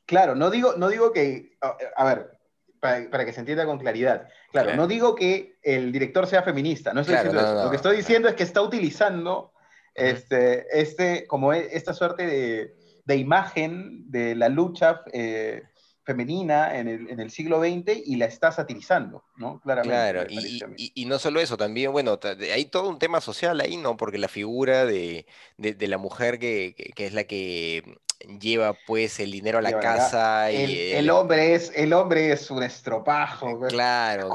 Claro, 0.06 0.36
no 0.36 0.50
digo, 0.50 0.74
no 0.76 0.90
digo 0.90 1.12
que, 1.12 1.56
a, 1.62 2.04
ver, 2.04 2.39
para, 2.80 3.26
que 3.26 3.34
se 3.34 3.40
entienda 3.40 3.66
con 3.66 3.80
claridad, 3.80 4.28
claro, 4.52 4.76
no 4.76 4.88
digo 4.88 5.16
que 5.16 5.58
el 5.62 5.92
director 5.92 6.28
sea 6.28 6.44
feminista, 6.44 6.94
no 6.94 7.02
estoy 7.02 7.16
diciendo 7.16 7.40
eso. 7.40 7.64
Lo 7.64 7.70
que 7.70 7.76
estoy 7.76 7.98
diciendo 7.98 8.28
es 8.28 8.36
que 8.36 8.44
está 8.44 8.62
utilizando 8.62 9.54
este, 9.96 10.66
este, 10.72 11.28
como 11.28 11.54
e, 11.54 11.70
esta 11.72 11.94
suerte 11.94 12.26
de, 12.26 12.74
de 13.06 13.16
imagen 13.18 14.10
de 14.10 14.36
la 14.36 14.50
lucha 14.50 15.02
eh, 15.12 15.64
femenina 16.04 16.78
en 16.78 16.88
el, 16.88 17.10
en 17.10 17.20
el, 17.20 17.30
siglo 17.30 17.60
XX 17.60 18.02
y 18.06 18.16
la 18.16 18.26
está 18.26 18.52
satirizando, 18.52 19.26
¿no? 19.36 19.60
Claramente. 19.60 19.94
Claro, 19.94 20.24
y, 20.28 20.92
y, 20.96 21.06
no 21.06 21.20
solo 21.20 21.40
eso, 21.40 21.56
también, 21.56 21.92
bueno, 21.92 22.20
hay 22.52 22.66
todo 22.66 22.90
un 22.90 22.98
tema 22.98 23.22
social 23.22 23.62
ahí, 23.62 23.78
¿no? 23.78 23.96
Porque 23.96 24.18
la 24.18 24.28
figura 24.28 24.86
de, 24.86 25.28
de, 25.58 25.88
la 25.88 26.00
mujer 26.00 26.40
que, 26.40 26.74
que, 26.96 27.06
es 27.06 27.14
la 27.14 27.26
que 27.26 28.00
lleva 28.40 28.74
pues 28.74 29.20
el 29.20 29.32
dinero 29.32 29.60
a 29.60 29.62
la 29.62 29.80
casa. 29.80 30.52
El, 30.52 30.70
y 30.70 30.92
el, 30.92 31.10
hombre 31.10 31.56
es, 31.56 31.72
el 31.76 31.94
hombre 31.94 32.32
es 32.32 32.52
un 32.52 32.64
estropajo. 32.64 33.60
Claro, 33.68 34.30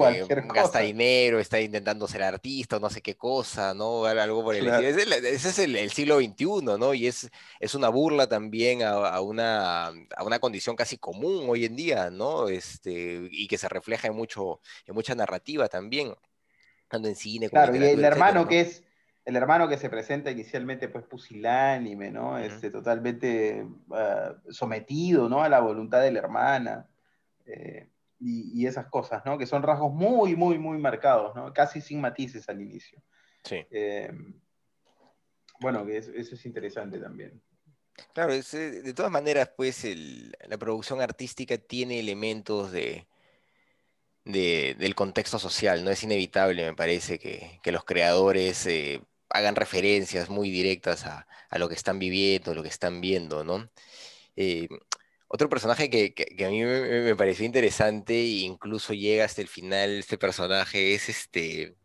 gasta 0.52 0.80
dinero, 0.80 1.38
está 1.38 1.60
intentando 1.60 2.08
ser 2.08 2.22
artista 2.22 2.76
o 2.76 2.80
no 2.80 2.88
sé 2.88 3.02
qué 3.02 3.16
cosa, 3.16 3.74
¿no? 3.74 4.04
Algo 4.06 4.42
por 4.42 4.54
el 4.54 4.66
estilo. 4.66 4.88
Ese, 5.14 5.48
es 5.48 5.58
el, 5.58 5.90
siglo 5.90 6.18
XXI, 6.18 6.78
¿no? 6.78 6.94
Y 6.94 7.06
es, 7.06 7.30
es 7.60 7.74
una 7.74 7.88
burla 7.88 8.26
también 8.26 8.82
a, 8.82 9.20
una, 9.20 9.88
a 9.88 10.24
una 10.24 10.38
condición 10.38 10.76
casi 10.76 10.96
común 10.96 11.46
hoy 11.48 11.66
en 11.66 11.76
día, 11.76 12.10
¿no? 12.10 12.48
Este, 12.48 13.28
y 13.30 13.46
que 13.46 13.58
se 13.58 13.68
refleja 13.68 14.08
en, 14.08 14.14
mucho, 14.14 14.60
en 14.86 14.94
mucha 14.94 15.14
narrativa 15.14 15.68
también. 15.68 16.14
Tanto 16.88 17.08
en 17.08 17.16
cine 17.16 17.48
como 17.48 17.62
Claro, 17.62 17.76
y 17.76 17.88
el 17.88 18.04
hermano 18.04 18.46
que 18.46 18.60
es 18.60 18.84
el 19.24 19.36
hermano 19.36 19.68
que 19.68 19.78
se 19.78 19.88
presenta 19.88 20.30
inicialmente 20.30 20.88
pues 20.88 21.04
pusilánime, 21.04 22.10
¿no? 22.10 22.38
Este, 22.38 22.70
totalmente 22.70 23.66
ah, 23.90 24.34
sometido, 24.50 25.28
¿no? 25.28 25.42
A 25.42 25.48
la 25.48 25.60
voluntad 25.60 26.02
de 26.02 26.12
la 26.12 26.18
hermana. 26.18 26.88
Eh, 27.46 27.88
y, 28.20 28.66
esas 28.66 28.86
cosas, 28.86 29.22
¿no? 29.26 29.36
Que 29.36 29.46
son 29.46 29.62
rasgos 29.62 29.92
muy, 29.92 30.34
muy, 30.34 30.58
muy 30.58 30.78
marcados, 30.78 31.34
¿no? 31.34 31.52
Casi 31.52 31.82
sin 31.82 32.00
matices 32.00 32.48
al 32.48 32.62
inicio. 32.62 33.02
Sí. 33.42 33.66
Eh, 33.70 34.10
bueno, 35.60 35.84
que 35.84 35.98
eso, 35.98 36.12
es 36.14 36.46
interesante 36.46 36.98
también. 36.98 37.42
Claro, 38.14 38.32
eh, 38.32 38.42
de 38.42 38.94
todas 38.94 39.12
maneras, 39.12 39.50
pues 39.54 39.84
la 40.48 40.56
producción 40.56 41.02
artística 41.02 41.58
tiene 41.58 42.00
elementos 42.00 42.72
de, 42.72 43.06
del 44.24 44.94
contexto 44.94 45.38
social, 45.38 45.84
¿no? 45.84 45.90
Es 45.90 46.02
inevitable, 46.02 46.64
me 46.64 46.74
parece, 46.74 47.18
que, 47.18 47.60
los 47.70 47.84
creadores 47.84 48.66
hagan 49.30 49.56
referencias 49.56 50.28
muy 50.28 50.50
directas 50.50 51.06
a, 51.06 51.26
lo 51.56 51.68
que 51.68 51.74
están 51.74 51.98
viviendo, 51.98 52.54
lo 52.54 52.62
que 52.62 52.68
están 52.68 53.00
viendo, 53.00 53.44
¿no? 53.44 53.68
Eh, 54.36 54.68
otro 55.28 55.48
personaje 55.48 55.90
que, 55.90 56.44
a 56.44 56.48
mí 56.48 56.62
me, 56.62 57.16
pareció 57.16 57.44
interesante 57.44 58.14
e 58.14 58.42
incluso 58.42 58.92
llega 58.92 59.24
hasta 59.24 59.40
el 59.40 59.48
final 59.48 59.90
este 59.90 60.18
personaje 60.18 60.94
es 60.94 61.08
este 61.08 61.76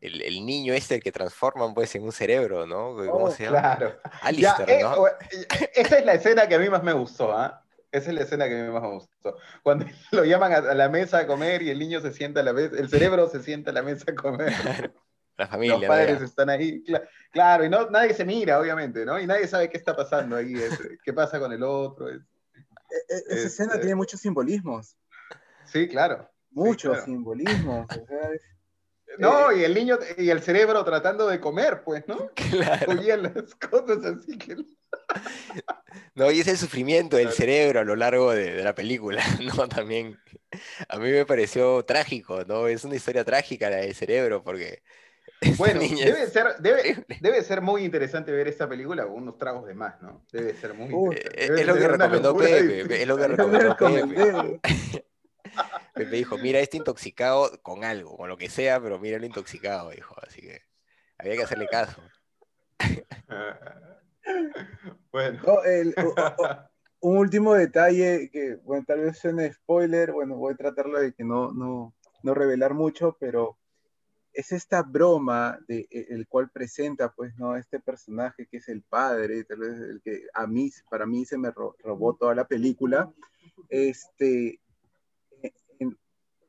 el, 0.00 0.46
niño 0.46 0.74
este 0.74 0.96
el 0.96 1.02
que 1.02 1.10
transforman 1.10 1.74
pues 1.74 1.94
en 1.96 2.04
un 2.04 2.12
cerebro, 2.12 2.66
¿no? 2.66 2.94
¿Cómo 2.94 3.26
oh, 3.26 3.30
se 3.30 3.44
llama? 3.44 3.76
Claro. 3.76 4.00
Alistair, 4.22 4.70
eh, 4.70 4.82
¿no? 4.82 5.08
Eh, 5.08 5.12
esa 5.74 5.98
es 5.98 6.04
la 6.04 6.14
escena 6.14 6.48
que 6.48 6.54
a 6.54 6.58
mí 6.58 6.68
más 6.68 6.82
me 6.82 6.92
gustó, 6.92 7.32
¿ah? 7.32 7.64
Esa 7.90 8.10
es 8.10 8.14
la 8.14 8.22
escena 8.22 8.48
que 8.48 8.60
a 8.60 8.64
mí 8.64 8.70
más 8.70 8.82
me 8.82 8.90
gustó. 8.90 9.36
Cuando 9.62 9.86
lo 10.12 10.24
llaman 10.24 10.52
a, 10.52 10.60
la 10.60 10.88
mesa 10.88 11.18
a 11.18 11.26
comer 11.26 11.62
y 11.62 11.70
el 11.70 11.78
niño 11.78 12.00
se 12.00 12.12
sienta 12.12 12.40
a 12.40 12.42
la 12.44 12.52
mesa, 12.52 12.76
el 12.78 12.88
cerebro 12.88 13.28
se 13.28 13.42
sienta 13.42 13.70
a 13.70 13.74
la 13.74 13.82
mesa 13.82 14.12
a 14.12 14.14
comer. 14.14 14.52
La 15.38 15.46
familia. 15.46 15.78
Los 15.78 15.86
padres 15.86 16.20
están 16.20 16.50
ahí, 16.50 16.82
claro, 17.30 17.64
y 17.64 17.68
no, 17.68 17.88
nadie 17.88 18.12
se 18.12 18.24
mira, 18.24 18.58
obviamente, 18.58 19.06
¿no? 19.06 19.20
Y 19.20 19.26
nadie 19.26 19.46
sabe 19.46 19.70
qué 19.70 19.76
está 19.76 19.94
pasando 19.94 20.34
ahí, 20.34 20.54
qué 21.04 21.12
pasa 21.12 21.38
con 21.38 21.52
el 21.52 21.62
otro. 21.62 22.10
E, 22.10 22.16
e, 22.16 23.22
esa 23.28 23.46
escena 23.46 23.68
este 23.74 23.82
tiene 23.82 23.94
muchos 23.94 24.20
simbolismos. 24.20 24.96
Sí, 25.64 25.86
claro. 25.86 26.28
Muchos 26.50 27.04
simbolismos. 27.04 27.86
no, 29.18 29.52
y 29.52 29.62
el 29.62 29.74
niño 29.74 29.96
y 30.16 30.28
el 30.28 30.42
cerebro 30.42 30.84
tratando 30.84 31.28
de 31.28 31.38
comer, 31.38 31.82
pues, 31.84 32.02
¿no? 32.08 32.30
Claro. 32.50 32.92
Oían 32.98 33.22
las 33.22 33.54
cosas 33.54 34.04
así 34.04 34.36
que. 34.36 34.56
No, 36.16 36.32
y 36.32 36.40
es 36.40 36.48
el 36.48 36.58
sufrimiento 36.58 37.16
del 37.16 37.30
cerebro 37.30 37.78
a 37.78 37.84
lo 37.84 37.94
largo 37.94 38.32
de, 38.32 38.54
de, 38.54 38.64
la 38.64 38.74
película, 38.74 39.22
¿no? 39.56 39.68
También 39.68 40.18
a 40.88 40.98
mí 40.98 41.12
me 41.12 41.24
pareció 41.26 41.84
trágico, 41.84 42.44
¿no? 42.44 42.66
Es 42.66 42.84
una 42.84 42.96
historia 42.96 43.24
trágica 43.24 43.70
la 43.70 43.76
del 43.76 43.94
cerebro, 43.94 44.42
porque 44.42 44.82
Bueno, 45.56 45.80
debe 45.80 46.26
ser, 46.26 46.56
debe, 46.58 47.06
debe 47.20 47.42
ser 47.42 47.60
muy 47.60 47.84
interesante 47.84 48.32
ver 48.32 48.48
esta 48.48 48.68
película 48.68 49.04
con 49.04 49.14
unos 49.14 49.38
tragos 49.38 49.66
de 49.66 49.74
más, 49.74 50.00
¿no? 50.02 50.24
Debe 50.32 50.54
ser 50.54 50.74
muy 50.74 50.92
interesante. 50.92 51.60
Es, 51.60 51.66
lo 51.66 51.74
que 51.74 51.88
recomendó 51.88 52.36
Pepe, 52.36 53.02
es 53.02 53.06
lo 53.06 53.16
que 53.16 53.28
recomendó 53.28 54.08
Pepe. 54.08 54.60
Pepe 55.94 56.16
dijo, 56.16 56.38
mira 56.38 56.60
este 56.60 56.76
intoxicado 56.76 57.50
con 57.62 57.84
algo, 57.84 58.16
con 58.16 58.28
lo 58.28 58.36
que 58.36 58.48
sea, 58.48 58.80
pero 58.80 58.98
mira 58.98 59.16
el 59.16 59.24
intoxicado, 59.24 59.90
dijo. 59.90 60.14
Así 60.26 60.40
que 60.40 60.62
había 61.18 61.36
que 61.36 61.42
hacerle 61.42 61.68
caso. 61.68 62.00
bueno. 65.12 65.42
un 67.00 67.18
último 67.18 67.54
detalle 67.54 68.30
que, 68.32 68.56
bueno, 68.64 68.84
tal 68.86 69.00
vez 69.00 69.18
suene 69.18 69.52
spoiler, 69.52 70.12
bueno, 70.12 70.36
voy 70.36 70.54
a 70.54 70.56
tratarlo 70.56 71.00
de 71.00 71.12
que 71.12 71.24
no, 71.24 71.52
no, 71.52 71.94
no 72.22 72.34
revelar 72.34 72.74
mucho, 72.74 73.16
pero 73.18 73.57
es 74.38 74.52
esta 74.52 74.84
broma 74.84 75.58
de 75.66 75.88
e, 75.90 76.06
el 76.10 76.28
cual 76.28 76.48
presenta, 76.48 77.12
pues, 77.12 77.36
¿no? 77.38 77.56
Este 77.56 77.80
personaje 77.80 78.46
que 78.46 78.58
es 78.58 78.68
el 78.68 78.82
padre, 78.82 79.42
tal 79.42 79.58
vez 79.58 79.80
el 79.80 80.00
que 80.00 80.28
a 80.32 80.46
mí, 80.46 80.70
para 80.88 81.06
mí 81.06 81.24
se 81.24 81.36
me 81.36 81.50
robó 81.50 82.14
toda 82.14 82.36
la 82.36 82.46
película, 82.46 83.12
este, 83.68 84.60
en 85.80 85.98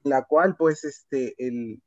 la 0.03 0.23
cual, 0.23 0.55
pues, 0.55 0.83
este, 0.83 1.33
él 1.39 1.81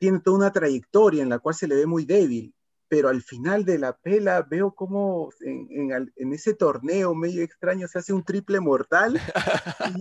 tiene 0.00 0.18
toda 0.18 0.38
una 0.38 0.52
trayectoria 0.52 1.22
en 1.22 1.28
la 1.28 1.38
cual 1.38 1.54
se 1.54 1.68
le 1.68 1.76
ve 1.76 1.86
muy 1.86 2.04
débil, 2.04 2.52
pero 2.94 3.08
al 3.08 3.22
final 3.22 3.64
de 3.64 3.76
la 3.76 3.96
pela 3.96 4.42
veo 4.42 4.72
como 4.72 5.30
en, 5.40 6.32
ese 6.32 6.54
torneo 6.54 7.12
medio 7.12 7.42
extraño 7.42 7.88
se 7.88 7.98
hace 7.98 8.12
un 8.12 8.22
triple 8.22 8.60
mortal 8.60 9.20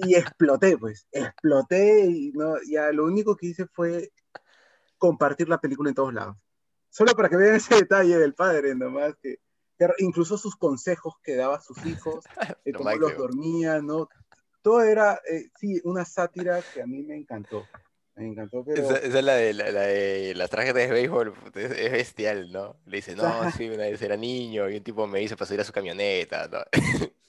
y 0.06 0.14
exploté, 0.16 0.78
pues, 0.78 1.08
exploté 1.12 2.06
y 2.06 2.32
no, 2.34 2.54
ya 2.70 2.92
lo 2.92 3.06
único 3.06 3.36
que 3.36 3.48
hice 3.48 3.66
fue 3.66 4.12
compartir 5.00 5.50
la 5.50 5.60
película 5.60 5.90
en 5.90 5.96
todos 5.96 6.14
lados. 6.14 6.38
Solo 6.88 7.16
para 7.16 7.30
que 7.30 7.36
vean 7.36 7.56
ese 7.56 7.74
detalle 7.74 8.16
del 8.20 8.36
padre, 8.36 8.76
nomás, 8.76 9.16
que, 9.20 9.40
incluso 9.98 10.38
sus 10.38 10.56
consejos 10.56 11.16
que 11.24 11.36
daba 11.36 11.56
a 11.56 11.62
sus 11.62 11.84
hijos, 11.88 12.24
eh, 12.64 12.74
cómo 12.74 12.96
los 12.96 13.18
dormía, 13.18 13.82
¿no? 13.82 14.08
Todo 14.62 14.84
era, 14.84 15.20
eh, 15.28 15.50
sí, 15.60 15.82
una 15.84 16.06
sátira 16.06 16.62
que 16.62 16.84
a 16.84 16.86
mí 16.86 17.02
me 17.02 17.16
encantó. 17.16 17.66
Me 18.15 18.28
encantó, 18.28 18.63
pero... 18.63 18.84
Esa, 18.84 18.97
es 18.97 19.23
la 19.23 19.36
de, 19.36 19.54
la, 19.54 19.65
de 19.71 20.36
las 20.36 20.49
tarjetas 20.49 20.76
de 20.76 20.91
béisbol, 20.91 21.34
es, 21.56 21.91
bestial, 21.91 22.52
¿no? 22.52 22.78
Le 22.86 22.97
dice, 22.97 23.15
no, 23.15 23.49
sí, 23.52 23.69
una 23.69 23.86
vez 23.86 24.02
era 24.02 24.15
niño 24.15 24.69
y 24.69 24.78
un 24.78 24.84
tipo 24.84 25.08
me 25.08 25.21
hizo 25.21 25.36
para 25.36 25.47
subir 25.47 25.62
a 25.62 25.63
su 25.63 25.73
camioneta, 25.73 26.47
¿no? 26.47 26.60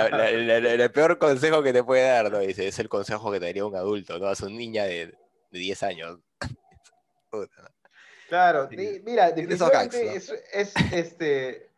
el 0.00 0.90
peor 0.92 1.18
consejo 1.18 1.62
que 1.62 1.72
te 1.72 1.82
puede 1.82 2.02
dar, 2.02 2.30
¿no? 2.30 2.38
Dice, 2.38 2.68
es 2.68 2.78
el 2.78 2.88
consejo 2.88 3.30
que 3.32 3.40
te 3.40 3.46
daría 3.46 3.64
un 3.64 3.76
adulto, 3.76 4.18
¿no? 4.18 4.26
A 4.28 4.34
su 4.34 4.48
niña 4.48 4.84
de, 4.84 5.06
de 5.50 5.58
10 5.58 5.82
años. 5.82 6.18
Claro, 8.28 8.68
mira, 8.70 9.30
definitivamente 9.30 10.14
es, 10.14 10.30
es, 10.52 10.74
este... 10.92 11.70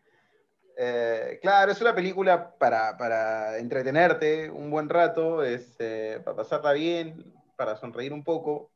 Eh, 0.77 1.39
claro, 1.41 1.71
es 1.71 1.81
una 1.81 1.95
película 1.95 2.57
para, 2.59 2.97
para, 2.97 3.59
entretenerte 3.59 4.51
un 4.51 4.69
buen 4.69 4.89
rato, 4.89 5.45
es, 5.45 5.77
eh, 5.79 6.21
para 6.25 6.39
pasarla 6.39 6.73
bien, 6.73 7.33
para 7.61 7.77
sonreír 7.77 8.15
un 8.15 8.25
poco. 8.25 8.73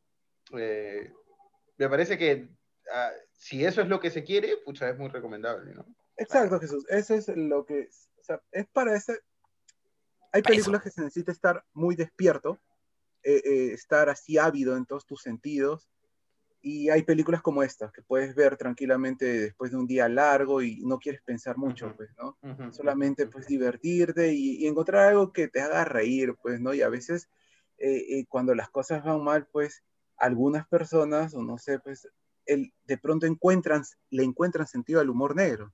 Eh, 0.59 1.11
me 1.79 1.89
parece 1.89 2.19
que 2.19 2.51
ah, 2.93 3.11
si 3.33 3.65
eso 3.65 3.81
es 3.81 3.89
lo 3.89 3.99
que 3.99 4.11
se 4.11 4.25
quiere, 4.25 4.59
pucha, 4.59 4.91
es 4.91 4.99
muy 4.99 5.09
recomendable, 5.09 5.73
¿no? 5.73 5.87
Exacto, 6.19 6.61
Jesús. 6.61 6.85
Eso 6.91 7.15
es 7.15 7.29
lo 7.29 7.65
que. 7.65 7.89
O 8.21 8.23
sea, 8.23 8.43
es 8.53 8.67
para 8.67 8.95
ese. 8.95 9.21
Hay 10.33 10.43
películas 10.43 10.83
que 10.83 10.91
se 10.91 11.01
necesita 11.01 11.33
estar 11.33 11.65
muy 11.73 11.97
despierto, 11.97 12.61
eh, 13.23 13.41
eh, 13.43 13.73
estar 13.73 14.11
así 14.11 14.37
ávido 14.37 14.77
en 14.77 14.85
todos 14.85 15.07
tus 15.07 15.23
sentidos. 15.23 15.89
Y 16.61 16.91
hay 16.91 17.05
películas 17.05 17.41
como 17.41 17.63
esta, 17.63 17.91
que 17.91 18.03
puedes 18.03 18.35
ver 18.35 18.59
tranquilamente 18.59 19.25
después 19.25 19.71
de 19.71 19.79
un 19.79 19.87
día 19.87 20.11
largo 20.11 20.61
y 20.61 20.83
no 20.85 20.99
quieres 20.99 21.23
pensar 21.23 21.57
mucho, 21.57 21.95
pues, 21.97 22.11
¿no? 22.19 22.37
Solamente, 22.71 23.27
pues, 23.29 23.47
divertirte 23.47 24.35
y, 24.35 24.63
y, 24.63 24.67
encontrar 24.67 25.09
algo 25.09 25.33
que 25.33 25.49
te 25.49 25.63
haga 25.63 25.87
reír, 25.87 26.37
pues, 26.43 26.61
¿no? 26.61 26.75
Y 26.75 26.83
a 26.83 26.89
veces 26.91 27.31
eh, 27.79 28.19
eh, 28.19 28.25
cuando 28.29 28.55
las 28.55 28.71
cosas 28.71 29.05
van 29.05 29.23
mal, 29.23 29.47
pues 29.51 29.83
algunas 30.17 30.67
personas, 30.69 31.35
o 31.35 31.43
no 31.43 31.59
sé, 31.59 31.79
pues 31.79 32.09
el, 32.47 32.73
de 32.85 32.99
pronto 32.99 33.27
encuentran, 33.27 33.83
le 34.11 34.25
encuentran 34.25 34.67
sentido 34.67 35.01
al 35.01 35.11
humor 35.11 35.35
negro. 35.35 35.73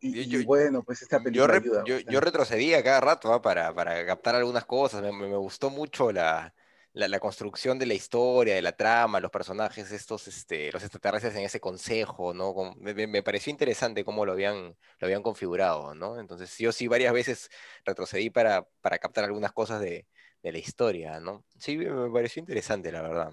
Y, 0.00 0.44
bueno, 0.44 0.82
pues 0.82 1.00
esta 1.00 1.22
película 1.22 1.54
yo, 1.54 1.80
ayuda. 1.80 2.00
Yo, 2.10 2.20
retrocedía 2.20 2.84
cada 2.84 3.00
rato 3.00 3.40
para, 3.40 3.74
para, 3.74 4.04
captar 4.04 4.34
algunas 4.34 4.66
cosas. 4.66 5.00
Me, 5.02 5.12
me 5.12 5.36
gustó 5.36 5.70
mucho 5.70 6.12
la, 6.12 6.54
la, 6.92 7.08
la, 7.08 7.18
construcción 7.20 7.78
de 7.78 7.86
la 7.86 7.94
historia, 7.94 8.54
de 8.54 8.60
la 8.60 8.72
trama, 8.72 9.18
los 9.18 9.30
personajes, 9.30 9.90
estos, 9.92 10.28
este, 10.28 10.70
los 10.72 10.82
extraterrestres 10.82 11.34
en 11.36 11.44
ese 11.44 11.58
consejo, 11.58 12.34
¿no? 12.34 12.74
Me, 12.76 13.06
me, 13.06 13.22
pareció 13.22 13.50
interesante 13.50 14.04
cómo 14.04 14.26
lo 14.26 14.32
habían, 14.32 14.76
lo 14.98 15.06
habían 15.06 15.22
configurado, 15.22 15.94
¿no? 15.94 16.20
Entonces 16.20 16.54
yo 16.58 16.70
sí 16.70 16.86
varias 16.86 17.14
veces 17.14 17.48
retrocedí 17.86 18.28
para, 18.28 18.68
para 18.82 18.98
captar 18.98 19.24
algunas 19.24 19.52
cosas 19.52 19.80
de, 19.80 20.06
de 20.44 20.52
la 20.52 20.58
historia, 20.58 21.18
¿no? 21.20 21.42
Sí, 21.58 21.78
me 21.78 22.10
pareció 22.10 22.40
interesante, 22.40 22.92
la 22.92 23.00
verdad. 23.00 23.32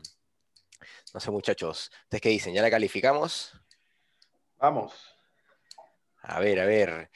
No 1.14 1.20
sé, 1.20 1.30
muchachos, 1.30 1.92
¿ustedes 2.06 2.22
qué 2.22 2.30
dicen? 2.30 2.54
¿Ya 2.54 2.62
la 2.62 2.72
calificamos? 2.72 3.54
Vamos. 4.58 4.94
A 6.22 6.40
ver, 6.40 6.62
a 6.62 6.66
ver. 6.66 7.12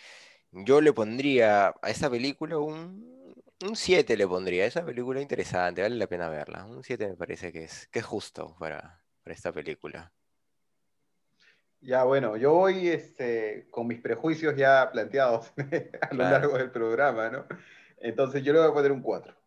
Yo 0.51 0.81
le 0.81 0.91
pondría 0.91 1.73
a 1.81 1.89
esta 1.89 2.09
película 2.09 2.57
un, 2.57 3.33
7 3.73 4.17
le 4.17 4.27
pondría. 4.27 4.65
Esa 4.65 4.85
película 4.85 5.21
interesante, 5.21 5.81
vale 5.81 5.95
la 5.95 6.07
pena 6.07 6.27
verla. 6.27 6.65
Un 6.65 6.83
7 6.83 7.07
me 7.07 7.15
parece 7.15 7.53
que 7.53 7.63
es, 7.63 7.87
que 7.87 7.99
es 7.99 8.05
justo 8.05 8.57
para, 8.59 9.01
para 9.23 9.33
esta 9.33 9.53
película. 9.53 10.11
Ya, 11.79 12.03
bueno, 12.03 12.35
yo 12.35 12.53
voy 12.53 12.89
este, 12.89 13.69
con 13.69 13.87
mis 13.87 14.01
prejuicios 14.01 14.57
ya 14.57 14.89
planteados 14.91 15.53
a 16.01 16.13
lo 16.13 16.23
largo 16.23 16.57
del 16.57 16.71
programa, 16.71 17.29
¿no? 17.29 17.45
Entonces 17.97 18.43
yo 18.43 18.51
le 18.51 18.59
voy 18.59 18.69
a 18.69 18.73
poner 18.73 18.91
un 18.91 19.01
4. 19.01 19.44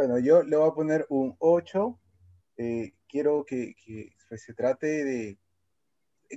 Bueno, 0.00 0.18
yo 0.18 0.42
le 0.42 0.56
voy 0.56 0.66
a 0.66 0.72
poner 0.72 1.06
un 1.10 1.36
8. 1.40 2.00
Eh, 2.56 2.94
quiero 3.06 3.44
que, 3.44 3.74
pues, 4.30 4.42
se 4.42 4.54
trate 4.54 5.04
de 5.04 5.38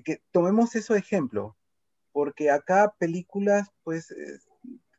que 0.04 0.22
tomemos 0.32 0.76
eso 0.76 0.96
de 0.96 1.00
ejemplo, 1.00 1.56
porque 2.12 2.52
acá 2.52 2.94
películas 3.00 3.70
pues 3.86 4.12
eh, 4.12 4.42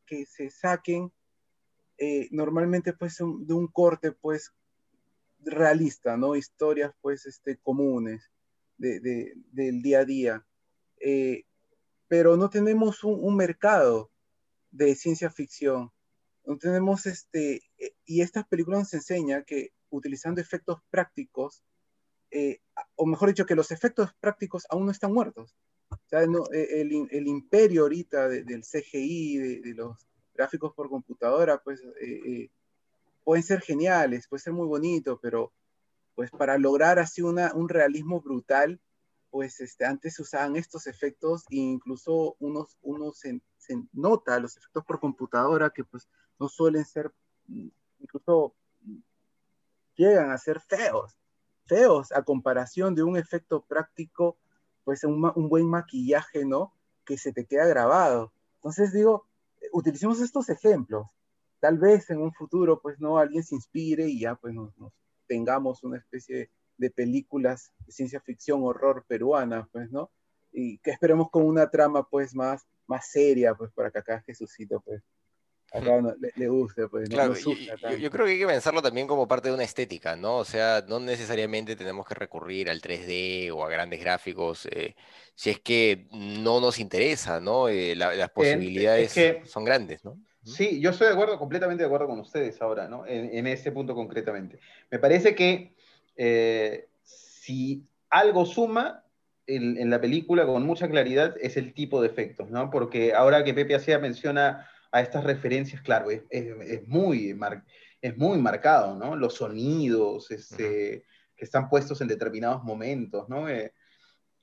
que 0.07 0.25
se 0.25 0.49
saquen 0.49 1.13
eh, 1.99 2.27
normalmente 2.31 2.95
pues 2.95 3.19
de 3.19 3.53
un 3.53 3.67
corte 3.67 4.13
pues 4.13 4.55
realista, 5.41 6.17
¿no? 6.17 6.35
Historias 6.35 6.95
pues 7.03 7.27
este, 7.27 7.59
comunes 7.59 8.31
de, 8.79 9.35
del 9.53 9.83
día 9.83 9.99
a 9.99 10.05
día. 10.07 10.47
pero 12.09 12.39
no 12.39 12.49
tenemos 12.49 13.05
un 13.05 13.37
mercado 13.37 14.11
de 14.71 14.95
ciencia 14.95 15.29
ficción 15.29 15.93
no 16.47 16.59
tenemos 16.59 17.07
este, 17.07 17.57
eh, 17.57 17.63
y 18.05 18.21
estas 18.21 18.47
películas 18.47 18.81
nos 18.81 18.95
enseñan 18.95 19.45
que 19.45 19.73
utilizando 19.91 20.41
efectos 20.41 20.81
prácticos, 20.91 21.63
eh, 22.31 22.61
o 22.97 23.07
mejor 23.07 23.29
dicho, 23.29 23.47
que 23.47 23.55
los 23.55 23.71
efectos 23.71 24.11
prácticos 24.21 24.67
aún 24.71 24.87
no 24.87 24.93
están 24.93 25.13
muertos. 25.13 25.55
O 25.91 26.09
sea, 26.09 26.23
eh, 26.23 26.81
el, 26.81 27.27
imperio 27.27 27.83
ahorita 27.83 28.29
del 28.29 28.63
CGI, 28.63 29.39
de, 29.39 29.75
los 29.75 29.97
gráficos 30.35 30.75
por 30.75 30.89
computadora, 30.89 31.63
pues 31.63 31.81
pueden 33.25 33.43
ser 33.43 33.61
geniales, 33.61 34.29
puede 34.29 34.43
ser 34.43 34.53
muy 34.53 34.67
bonito, 34.67 35.19
pero 35.21 35.53
pues 36.15 36.31
para 36.31 36.59
lograr 36.59 36.99
así 36.99 37.23
una, 37.23 37.53
un 37.55 37.69
realismo 37.69 38.21
brutal, 38.21 38.81
pues 39.31 39.61
este, 39.61 39.85
antes 39.85 40.15
se 40.15 40.23
usaban 40.23 40.55
estos 40.55 40.87
efectos 40.87 41.45
e 41.51 41.57
incluso 41.57 42.37
unos, 42.39 42.79
unos 42.83 43.19
se, 43.19 43.41
se, 43.59 43.83
nota 43.93 44.39
los 44.39 44.57
efectos 44.57 44.85
por 44.85 45.01
computadora 45.01 45.71
que 45.71 45.83
pues 45.83 46.09
no 46.39 46.49
suelen 46.49 46.85
ser, 46.85 47.13
incluso 48.01 48.55
llegan 49.97 50.31
a 50.31 50.39
ser 50.39 50.61
feos, 50.61 51.17
feos 51.67 52.13
a 52.13 52.23
comparación 52.23 52.95
de 52.95 53.03
un 53.03 53.17
efecto 53.17 53.63
práctico, 53.63 54.37
pues 54.85 55.05
un, 55.05 55.49
buen 55.49 55.67
maquillaje, 55.67 56.45
¿no? 56.45 56.73
Que 57.05 57.17
se 57.17 57.33
te 57.33 57.47
queda 57.47 57.67
grabado. 57.67 58.33
Entonces 58.57 58.93
digo, 58.93 59.27
utilicemos 59.73 60.21
estos 60.21 60.49
ejemplos. 60.49 61.09
Tal 61.61 61.79
vez 61.79 62.11
en 62.11 62.21
un 62.21 62.33
futuro, 62.33 62.81
pues, 62.81 63.01
¿no? 63.01 63.19
Alguien 63.19 63.43
se 63.43 63.55
inspire 63.55 64.07
y 64.07 64.21
ya, 64.21 64.35
pues, 64.35 64.55
tengamos 65.27 65.83
una 65.83 65.97
especie 65.97 66.51
de 66.77 66.91
películas 66.91 67.73
de 67.87 67.93
ciencia 67.93 68.21
ficción, 68.21 68.63
horror 68.63 69.05
peruana, 69.09 69.69
pues, 69.73 69.91
¿no? 69.91 70.11
Y 70.53 70.79
que 70.79 70.91
esperemos 70.91 71.31
con 71.31 71.47
una 71.47 71.71
trama, 71.71 72.07
pues, 72.09 72.35
más, 72.35 72.67
más 72.87 73.09
seria, 73.11 73.55
pues, 73.55 73.73
para 73.73 73.91
que 73.91 73.99
acá 73.99 74.21
Jesucito, 74.21 74.81
pues, 74.81 75.03
acá 75.75 76.01
le, 76.37 76.49
guste, 76.49 76.89
pues. 76.89 77.09
Claro, 77.09 77.35
yo, 77.35 78.11
creo 78.11 78.27
que 78.27 78.33
hay 78.33 78.39
que 78.39 78.47
pensarlo 78.47 78.81
también 78.81 79.07
como 79.07 79.27
parte 79.27 79.49
de 79.49 79.55
una 79.55 79.65
estética, 79.65 80.15
¿no? 80.15 80.39
O 80.39 80.45
sea, 80.45 80.85
no 80.87 81.01
necesariamente 81.01 81.75
tenemos 81.75 82.07
que 82.07 82.15
recurrir 82.15 82.71
al 82.71 82.81
3D 82.81 83.51
o 83.53 83.65
a 83.65 83.69
grandes 83.69 84.01
gráficos, 84.01 84.67
eh, 84.71 84.95
si 85.35 85.51
es 85.51 85.61
que 85.61 86.07
no 86.13 86.61
nos 86.61 86.79
interesa, 86.79 87.41
¿no? 87.41 87.69
Eh, 87.69 87.97
las 87.97 88.31
posibilidades 88.31 89.15
son 89.45 89.65
grandes, 89.65 90.05
¿no? 90.05 90.17
Sí, 90.45 90.79
yo 90.81 90.91
estoy 90.91 91.09
de 91.09 91.15
acuerdo, 91.15 91.39
completamente 91.39 91.83
de 91.83 91.87
acuerdo 91.87 92.07
con 92.07 92.21
ustedes 92.21 92.61
ahora, 92.61 92.87
¿no? 92.87 93.07
En, 93.07 93.47
ese 93.47 93.73
punto 93.73 93.95
concretamente. 93.95 94.61
Me 94.91 94.99
parece 94.99 95.35
que 95.35 95.75
eh, 96.17 96.87
si 97.03 97.83
algo 98.11 98.45
suma, 98.45 99.03
en, 99.47 99.79
en, 99.79 99.91
la 99.91 100.01
película 100.01 100.47
con 100.47 100.65
mucha 100.65 100.89
claridad 100.89 101.35
es 101.41 101.57
el 101.57 101.75
tipo 101.75 102.01
de 102.01 102.09
efectos, 102.09 102.51
¿no? 102.51 102.71
Porque 102.71 103.15
ahora 103.15 103.43
que 103.43 103.55
Pepe 103.55 103.75
hacía 103.75 103.99
menciona 103.99 104.69
a 104.95 105.01
estas 105.01 105.25
referencias, 105.25 105.83
claro, 105.83 106.09
es, 106.09 106.23
es, 106.31 106.87
muy, 106.87 107.37
es 108.01 108.17
muy 108.17 108.39
marcado, 108.39 108.95
¿no? 108.95 109.17
Los 109.17 109.35
sonidos 109.35 110.31
este, 110.31 111.05
que 111.35 111.45
están 111.45 111.69
puestos 111.69 112.01
en 112.01 112.07
determinados 112.07 112.63
momentos, 112.63 113.29
¿no? 113.29 113.49
Eh, 113.49 113.75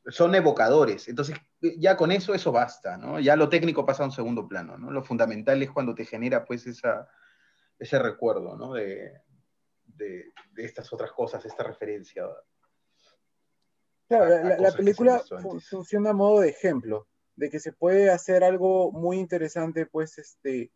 son 0.07 0.35
evocadores. 0.35 1.07
Entonces, 1.07 1.37
ya 1.77 1.95
con 1.95 2.11
eso, 2.11 2.33
eso 2.33 2.51
basta, 2.51 2.97
¿no? 2.97 3.17
Ya 3.21 3.37
lo 3.37 3.47
técnico 3.47 3.85
pasa 3.85 4.03
a 4.03 4.07
un 4.07 4.11
segundo 4.11 4.45
plano, 4.45 4.77
¿no? 4.77 4.91
Lo 4.91 5.01
fundamental 5.03 5.63
es 5.63 5.71
cuando 5.71 5.95
te 5.95 6.03
genera, 6.03 6.43
pues, 6.43 6.67
esa, 6.67 7.07
ese 7.79 7.97
recuerdo, 7.97 8.57
¿no? 8.57 8.73
De, 8.73 9.21
de, 9.85 10.33
de 10.51 10.65
estas 10.65 10.91
otras 10.91 11.13
cosas, 11.13 11.45
esta 11.45 11.63
referencia. 11.63 12.25
Claro, 14.09 14.25
a- 14.25 14.57
la, 14.59 14.67
a 14.69 14.71
película 14.73 15.21
funciona 15.69 16.09
a 16.09 16.13
modo 16.13 16.41
de 16.41 16.49
ejemplo, 16.49 17.07
de 17.35 17.49
que 17.49 17.59
se 17.59 17.71
puede 17.73 18.09
hacer 18.11 18.43
algo 18.43 18.91
muy 18.91 19.17
interesante, 19.19 19.85
pues, 19.85 20.17
este, 20.17 20.71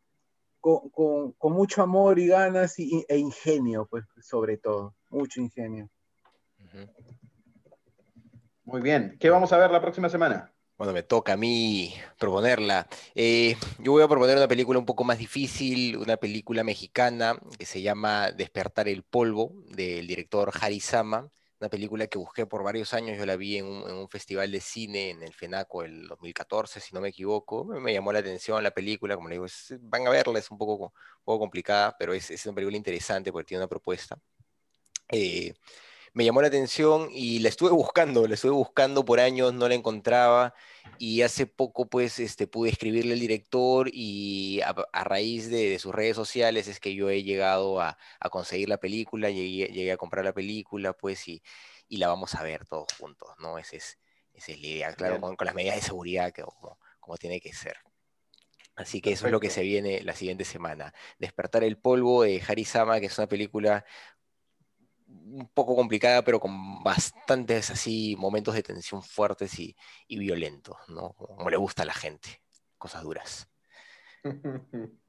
con, 0.60 0.90
con- 0.90 1.32
con 1.34 1.54
mucho 1.54 1.82
amor 1.82 2.18
y 2.20 2.28
ganas 2.28 2.80
y- 2.80 3.06
e 3.08 3.18
ingenio, 3.18 3.88
pues, 3.90 4.06
sobre 4.22 4.58
todo, 4.58 4.96
mucho 5.10 5.42
ingenio. 5.42 5.90
Muy 8.64 8.82
bien. 8.82 9.18
¿Qué 9.20 9.30
vamos 9.30 9.54
a 9.54 9.58
ver 9.58 9.70
la 9.72 9.82
próxima 9.82 10.10
semana? 10.10 10.52
Bueno, 10.78 10.92
me 10.92 11.04
toca 11.04 11.34
a 11.34 11.38
mí 11.38 11.94
proponerla. 12.18 12.88
Eh, 13.14 13.56
yo 13.80 13.94
voy 13.94 14.04
a 14.04 14.08
proponer 14.08 14.36
una 14.36 14.48
película 14.48 14.78
un 14.78 14.86
poco 14.86 15.04
más 15.06 15.18
difícil, 15.18 15.96
una 15.96 16.18
película 16.18 16.64
mexicana 16.66 17.40
que 17.58 17.66
se 17.66 17.82
llama 17.82 18.32
Despertar 18.32 18.90
el 18.90 19.04
Polvo, 19.04 19.54
del 19.70 20.06
director 20.08 20.52
Harry 20.60 20.82
Sama. 20.82 21.30
Una 21.60 21.70
película 21.70 22.08
que 22.08 22.18
busqué 22.18 22.46
por 22.46 22.64
varios 22.64 22.94
años, 22.94 23.18
yo 23.18 23.26
la 23.26 23.38
vi 23.38 23.58
en 23.58 23.66
un, 23.66 24.10
festival 24.10 24.52
de 24.52 24.60
cine 24.60 25.12
en 25.12 25.24
el 25.24 25.34
FENACO 25.34 25.84
el 25.84 26.08
2014, 26.08 26.82
si 26.82 26.94
no 26.94 27.00
me 27.02 27.10
equivoco. 27.10 27.64
Me, 27.66 27.94
llamó 27.94 28.12
la 28.12 28.20
atención 28.20 28.62
la 28.62 28.72
película, 28.72 29.16
como 29.16 29.30
le 29.30 29.36
digo, 29.36 29.46
van 29.82 30.06
a 30.08 30.10
verla, 30.10 30.40
es 30.40 30.52
un 30.52 30.58
poco, 30.58 30.86
un 30.86 31.24
poco 31.24 31.40
complicada, 31.40 31.96
pero 31.98 32.14
es, 32.14 32.30
es 32.30 32.46
una 32.46 32.56
película 32.56 32.76
interesante 32.78 33.32
porque 33.32 33.48
tiene 33.48 33.64
una 33.64 33.70
propuesta. 33.70 34.20
Eh, 35.10 35.54
me 36.16 36.24
llamó 36.24 36.42
la 36.42 36.48
atención 36.48 37.10
y 37.12 37.40
la 37.40 37.50
estuve 37.50 37.72
buscando, 37.72 38.26
la 38.26 38.36
estuve 38.36 38.54
buscando 38.54 39.04
por 39.04 39.20
años, 39.20 39.54
no 39.54 39.68
la 39.68 39.76
encontraba 39.76 40.54
y 40.98 41.24
hace 41.24 41.46
poco 41.46 41.90
pues 41.90 42.20
este, 42.20 42.48
pude 42.48 42.70
escribirle 42.70 43.14
al 43.14 43.20
director 43.20 43.90
y 43.92 44.62
a, 44.62 44.70
a 44.94 45.04
raíz 45.04 45.50
de, 45.50 45.70
de 45.70 45.78
sus 45.78 45.94
redes 45.94 46.16
sociales 46.16 46.70
es 46.70 46.80
que 46.80 46.96
yo 46.96 47.10
he 47.10 47.24
llegado 47.24 47.82
a, 47.82 47.98
a 48.22 48.30
conseguir 48.30 48.70
la 48.70 48.78
película, 48.78 49.30
llegué, 49.30 49.68
llegué 49.68 49.92
a 49.92 49.98
comprar 49.98 50.24
la 50.24 50.34
película 50.34 50.94
pues 50.94 51.28
y, 51.28 51.44
y 51.90 51.98
la 51.98 52.08
vamos 52.08 52.34
a 52.36 52.44
ver 52.44 52.66
todos 52.66 52.88
juntos, 52.98 53.30
¿no? 53.40 53.58
Esa 53.58 53.76
es, 53.76 54.00
esa 54.34 54.54
es 54.54 54.62
la 54.62 54.68
idea, 54.68 54.94
claro, 54.94 55.20
con, 55.20 55.36
con 55.36 55.46
las 55.46 55.54
medidas 55.54 55.76
de 55.76 55.82
seguridad 55.82 56.32
que, 56.32 56.44
como, 56.44 56.80
como 57.02 57.18
tiene 57.18 57.42
que 57.42 57.52
ser. 57.52 57.76
Así 58.78 59.00
que 59.00 59.14
eso 59.14 59.26
es 59.26 59.32
lo 59.32 59.40
que 59.40 59.50
se 59.50 59.64
viene 59.64 60.02
la 60.02 60.14
siguiente 60.14 60.44
semana. 60.44 60.94
Despertar 61.18 61.64
el 61.64 61.78
polvo 61.78 62.24
de 62.24 62.44
Harry 62.46 62.66
Sama, 62.66 63.00
que 63.00 63.06
es 63.06 63.18
una 63.18 63.28
película 63.28 63.86
un 65.24 65.50
poco 65.54 65.76
complicada, 65.76 66.24
pero 66.24 66.40
con 66.40 66.84
bastantes 66.84 67.70
así 67.72 68.16
momentos 68.18 68.54
de 68.56 68.64
tensión 68.64 69.02
fuertes 69.04 69.60
y, 69.60 69.76
y 70.08 70.18
violentos, 70.18 70.78
¿no? 70.88 71.14
Como 71.14 71.50
le 71.50 71.58
gusta 71.58 71.84
a 71.84 71.86
la 71.86 71.94
gente, 71.94 72.42
cosas 72.78 73.04
duras. 73.04 73.50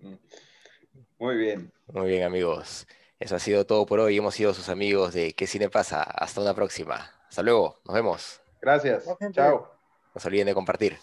Muy 1.19 1.37
bien. 1.37 1.73
Muy 1.87 2.09
bien, 2.09 2.25
amigos. 2.25 2.87
Eso 3.19 3.37
ha 3.37 3.38
sido 3.38 3.64
todo 3.64 3.87
por 3.87 4.01
hoy. 4.01 4.16
Hemos 4.19 4.35
sido 4.35 4.53
sus 4.53 4.69
amigos 4.69 5.14
de 5.14 5.33
¿Qué 5.33 5.47
cine 5.47 5.71
pasa? 5.71 6.03
Hasta 6.03 6.40
una 6.40 6.55
próxima. 6.55 7.11
Hasta 7.29 7.42
luego. 7.42 7.81
Nos 7.85 7.95
vemos. 7.95 8.40
Gracias. 8.61 9.05
Chao. 9.33 9.71
No 10.14 10.21
se 10.21 10.29
olviden 10.29 10.47
de 10.47 10.55
compartir. 10.55 10.99